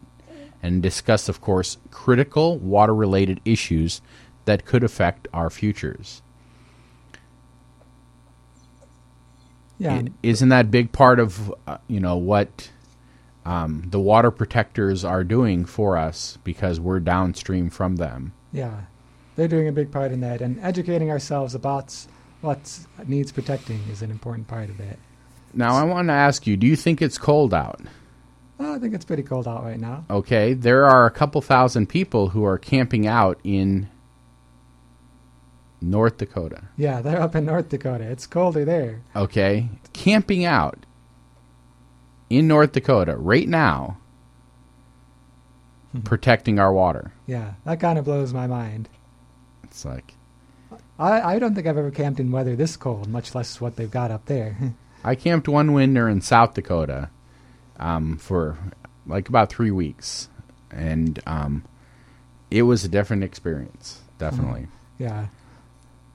and 0.61 0.81
discuss, 0.81 1.27
of 1.29 1.41
course, 1.41 1.77
critical 1.91 2.57
water 2.57 2.93
related 2.93 3.41
issues 3.45 4.01
that 4.45 4.65
could 4.65 4.83
affect 4.83 5.27
our 5.33 5.49
futures. 5.49 6.21
Yeah, 9.79 10.01
is 10.01 10.09
isn't 10.21 10.49
that 10.49 10.71
big 10.71 10.91
part 10.91 11.19
of 11.19 11.53
uh, 11.67 11.77
you 11.87 11.99
know 11.99 12.15
what 12.15 12.69
um, 13.45 13.83
the 13.87 13.99
water 13.99 14.31
protectors 14.31 15.03
are 15.03 15.23
doing 15.23 15.65
for 15.65 15.97
us 15.97 16.37
because 16.43 16.79
we're 16.79 16.99
downstream 16.99 17.69
from 17.69 17.97
them? 17.97 18.33
yeah, 18.53 18.81
they're 19.35 19.47
doing 19.47 19.67
a 19.67 19.71
big 19.71 19.91
part 19.91 20.11
in 20.11 20.21
that, 20.21 20.41
and 20.41 20.59
educating 20.61 21.09
ourselves 21.09 21.55
about 21.55 22.05
what 22.43 22.79
needs 23.07 23.31
protecting 23.31 23.79
is 23.89 24.01
an 24.01 24.11
important 24.11 24.47
part 24.47 24.69
of 24.69 24.79
it. 24.79 24.99
Now, 25.53 25.75
I 25.75 25.83
want 25.83 26.09
to 26.09 26.13
ask 26.13 26.45
you: 26.45 26.57
Do 26.57 26.67
you 26.67 26.75
think 26.75 27.01
it's 27.01 27.17
cold 27.17 27.53
out? 27.53 27.81
Well, 28.57 28.73
I 28.73 28.79
think 28.79 28.93
it's 28.93 29.05
pretty 29.05 29.23
cold 29.23 29.47
out 29.47 29.63
right 29.63 29.79
now. 29.79 30.05
Okay, 30.09 30.53
there 30.53 30.85
are 30.85 31.05
a 31.05 31.11
couple 31.11 31.41
thousand 31.41 31.87
people 31.87 32.29
who 32.29 32.43
are 32.43 32.57
camping 32.57 33.07
out 33.07 33.39
in 33.43 33.89
North 35.81 36.17
Dakota. 36.17 36.63
Yeah, 36.77 37.01
they're 37.01 37.21
up 37.21 37.35
in 37.35 37.45
North 37.45 37.69
Dakota. 37.69 38.03
It's 38.03 38.27
colder 38.27 38.65
there. 38.65 39.01
Okay, 39.15 39.69
camping 39.93 40.43
out 40.43 40.85
in 42.29 42.47
North 42.47 42.73
Dakota 42.73 43.15
right 43.15 43.47
now, 43.47 43.97
hmm. 45.91 46.01
protecting 46.01 46.59
our 46.59 46.73
water. 46.73 47.13
Yeah, 47.25 47.53
that 47.63 47.79
kind 47.79 47.97
of 47.97 48.05
blows 48.05 48.33
my 48.33 48.47
mind. 48.47 48.89
It's 49.63 49.85
like 49.85 50.15
I, 50.99 51.35
I 51.35 51.39
don't 51.39 51.55
think 51.55 51.67
I've 51.67 51.77
ever 51.77 51.91
camped 51.91 52.19
in 52.19 52.31
weather 52.31 52.55
this 52.55 52.77
cold, 52.77 53.07
much 53.07 53.33
less 53.33 53.59
what 53.59 53.75
they've 53.75 53.89
got 53.89 54.11
up 54.11 54.25
there. 54.25 54.57
I 55.03 55.15
camped 55.15 55.47
one 55.47 55.73
winter 55.73 56.07
in 56.07 56.21
South 56.21 56.53
Dakota 56.53 57.09
um, 57.79 58.17
for 58.17 58.57
like 59.05 59.27
about 59.27 59.49
three 59.49 59.71
weeks, 59.71 60.29
and 60.71 61.19
um, 61.25 61.63
it 62.49 62.63
was 62.63 62.85
a 62.85 62.87
different 62.87 63.23
experience. 63.23 64.01
Definitely. 64.19 64.67
yeah. 64.97 65.27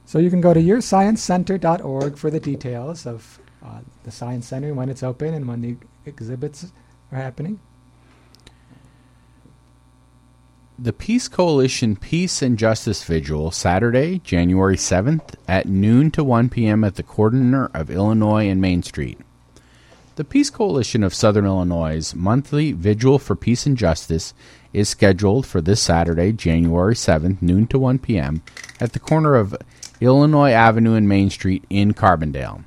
So 0.06 0.18
you 0.18 0.30
can 0.30 0.40
go 0.40 0.54
to 0.54 0.60
yoursciencecenter.org 0.60 2.16
for 2.16 2.30
the 2.30 2.40
details 2.40 3.06
of 3.06 3.38
uh, 3.62 3.80
the 4.04 4.10
Science 4.10 4.46
Center, 4.46 4.72
when 4.72 4.88
it's 4.88 5.02
open, 5.02 5.34
and 5.34 5.46
when 5.46 5.60
the 5.60 5.76
exhibits 6.06 6.72
are 7.12 7.18
happening. 7.18 7.60
The 10.80 10.92
Peace 10.92 11.26
Coalition 11.26 11.96
Peace 11.96 12.40
and 12.40 12.56
Justice 12.56 13.02
Vigil, 13.02 13.50
Saturday, 13.50 14.20
January 14.20 14.76
7th 14.76 15.34
at 15.48 15.66
noon 15.66 16.12
to 16.12 16.22
1 16.22 16.50
p.m. 16.50 16.84
at 16.84 16.94
the 16.94 17.02
corner 17.02 17.68
of 17.74 17.90
Illinois 17.90 18.48
and 18.48 18.60
Main 18.60 18.84
Street. 18.84 19.18
The 20.14 20.22
Peace 20.22 20.50
Coalition 20.50 21.02
of 21.02 21.12
Southern 21.12 21.46
Illinois' 21.46 22.14
monthly 22.14 22.70
Vigil 22.70 23.18
for 23.18 23.34
Peace 23.34 23.66
and 23.66 23.76
Justice 23.76 24.34
is 24.72 24.88
scheduled 24.88 25.46
for 25.46 25.60
this 25.60 25.82
Saturday, 25.82 26.30
January 26.30 26.94
7th, 26.94 27.42
noon 27.42 27.66
to 27.66 27.78
1 27.80 27.98
p.m. 27.98 28.42
at 28.78 28.92
the 28.92 29.00
corner 29.00 29.34
of 29.34 29.56
Illinois 30.00 30.52
Avenue 30.52 30.94
and 30.94 31.08
Main 31.08 31.28
Street 31.28 31.64
in 31.68 31.92
Carbondale. 31.92 32.62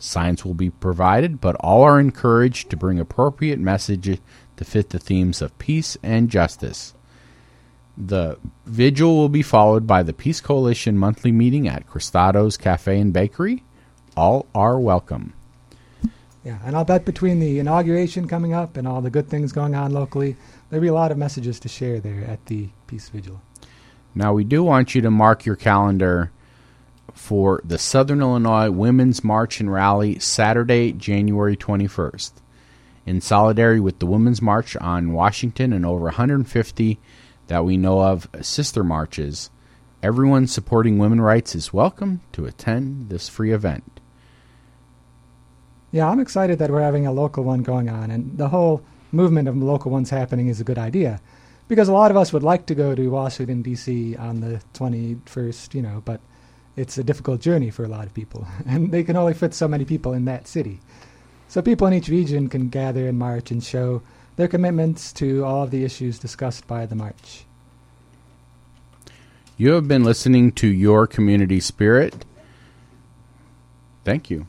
Signs 0.00 0.44
will 0.44 0.54
be 0.54 0.70
provided, 0.70 1.40
but 1.40 1.54
all 1.60 1.84
are 1.84 2.00
encouraged 2.00 2.70
to 2.70 2.76
bring 2.76 2.98
appropriate 2.98 3.60
messages 3.60 4.18
to 4.56 4.64
fit 4.64 4.90
the 4.90 4.98
themes 4.98 5.40
of 5.40 5.56
peace 5.60 5.96
and 6.02 6.28
justice. 6.28 6.94
The 7.96 8.38
vigil 8.64 9.16
will 9.16 9.28
be 9.28 9.42
followed 9.42 9.86
by 9.86 10.02
the 10.02 10.12
Peace 10.12 10.40
Coalition 10.40 10.96
monthly 10.96 11.32
meeting 11.32 11.68
at 11.68 11.86
Cristaudo's 11.86 12.56
Cafe 12.56 12.98
and 12.98 13.12
Bakery. 13.12 13.64
All 14.16 14.46
are 14.54 14.78
welcome. 14.78 15.34
Yeah, 16.44 16.58
and 16.64 16.74
I'll 16.74 16.84
bet 16.84 17.04
between 17.04 17.38
the 17.38 17.58
inauguration 17.60 18.26
coming 18.26 18.52
up 18.52 18.76
and 18.76 18.88
all 18.88 19.00
the 19.00 19.10
good 19.10 19.28
things 19.28 19.52
going 19.52 19.74
on 19.74 19.92
locally, 19.92 20.36
there'll 20.68 20.82
be 20.82 20.88
a 20.88 20.94
lot 20.94 21.12
of 21.12 21.18
messages 21.18 21.60
to 21.60 21.68
share 21.68 22.00
there 22.00 22.24
at 22.24 22.44
the 22.46 22.70
Peace 22.88 23.08
Vigil. 23.10 23.40
Now, 24.14 24.32
we 24.32 24.44
do 24.44 24.64
want 24.64 24.94
you 24.94 25.02
to 25.02 25.10
mark 25.10 25.46
your 25.46 25.56
calendar 25.56 26.32
for 27.14 27.60
the 27.64 27.78
Southern 27.78 28.20
Illinois 28.20 28.70
Women's 28.70 29.22
March 29.22 29.60
and 29.60 29.72
Rally 29.72 30.18
Saturday, 30.18 30.92
January 30.92 31.56
21st. 31.56 32.32
In 33.06 33.20
solidarity 33.20 33.80
with 33.80 33.98
the 33.98 34.06
Women's 34.06 34.42
March 34.42 34.76
on 34.76 35.12
Washington 35.12 35.72
and 35.72 35.86
over 35.86 36.04
150 36.04 36.98
that 37.52 37.66
we 37.66 37.76
know 37.76 38.00
of 38.00 38.26
sister 38.40 38.82
marches, 38.82 39.50
everyone 40.02 40.46
supporting 40.46 40.96
women 40.96 41.20
rights 41.20 41.54
is 41.54 41.70
welcome 41.70 42.22
to 42.32 42.46
attend 42.46 43.10
this 43.10 43.28
free 43.28 43.52
event. 43.52 44.00
Yeah, 45.90 46.08
I'm 46.08 46.18
excited 46.18 46.58
that 46.58 46.70
we're 46.70 46.80
having 46.80 47.06
a 47.06 47.12
local 47.12 47.44
one 47.44 47.62
going 47.62 47.90
on, 47.90 48.10
and 48.10 48.38
the 48.38 48.48
whole 48.48 48.82
movement 49.12 49.48
of 49.48 49.56
local 49.58 49.90
ones 49.90 50.08
happening 50.08 50.48
is 50.48 50.62
a 50.62 50.64
good 50.64 50.78
idea. 50.78 51.20
Because 51.68 51.88
a 51.88 51.92
lot 51.92 52.10
of 52.10 52.16
us 52.16 52.32
would 52.32 52.42
like 52.42 52.64
to 52.66 52.74
go 52.74 52.94
to 52.94 53.08
Washington, 53.08 53.60
D.C. 53.60 54.16
on 54.16 54.40
the 54.40 54.62
21st, 54.72 55.74
you 55.74 55.82
know, 55.82 56.00
but 56.06 56.22
it's 56.74 56.96
a 56.96 57.04
difficult 57.04 57.42
journey 57.42 57.68
for 57.68 57.84
a 57.84 57.88
lot 57.88 58.06
of 58.06 58.14
people, 58.14 58.46
and 58.66 58.90
they 58.92 59.04
can 59.04 59.14
only 59.14 59.34
fit 59.34 59.52
so 59.52 59.68
many 59.68 59.84
people 59.84 60.14
in 60.14 60.24
that 60.24 60.48
city. 60.48 60.80
So 61.48 61.60
people 61.60 61.86
in 61.86 61.92
each 61.92 62.08
region 62.08 62.48
can 62.48 62.70
gather 62.70 63.06
and 63.06 63.18
march 63.18 63.50
and 63.50 63.62
show 63.62 64.00
their 64.36 64.48
commitments 64.48 65.12
to 65.14 65.44
all 65.44 65.62
of 65.64 65.70
the 65.70 65.84
issues 65.84 66.18
discussed 66.18 66.66
by 66.66 66.86
the 66.86 66.94
march. 66.94 67.44
You 69.56 69.72
have 69.72 69.86
been 69.86 70.02
listening 70.02 70.52
to 70.52 70.66
Your 70.66 71.06
Community 71.06 71.60
Spirit. 71.60 72.24
Thank 74.04 74.30
you. 74.30 74.46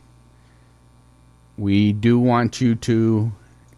We 1.57 1.93
do 1.93 2.17
want 2.17 2.61
you 2.61 2.75
to 2.75 3.31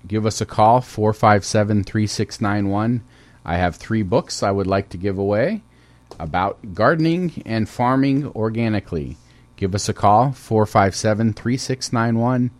give 0.07 0.25
us 0.25 0.39
a 0.39 0.45
call 0.45 0.81
457 0.81 1.83
3691. 1.83 3.03
I 3.43 3.57
have 3.57 3.75
three 3.75 4.03
books 4.03 4.43
I 4.43 4.51
would 4.51 4.67
like 4.67 4.89
to 4.89 4.97
give 4.97 5.17
away 5.17 5.61
about 6.19 6.73
gardening 6.73 7.43
and 7.45 7.67
farming 7.67 8.27
organically. 8.27 9.17
Give 9.57 9.75
us 9.75 9.89
a 9.89 9.93
call 9.93 10.31
457 10.31 11.33
3691. 11.33 12.51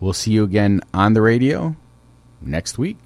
We'll 0.00 0.12
see 0.12 0.32
you 0.32 0.44
again 0.44 0.80
on 0.92 1.14
the 1.14 1.22
radio 1.22 1.76
next 2.46 2.78
week. 2.78 2.98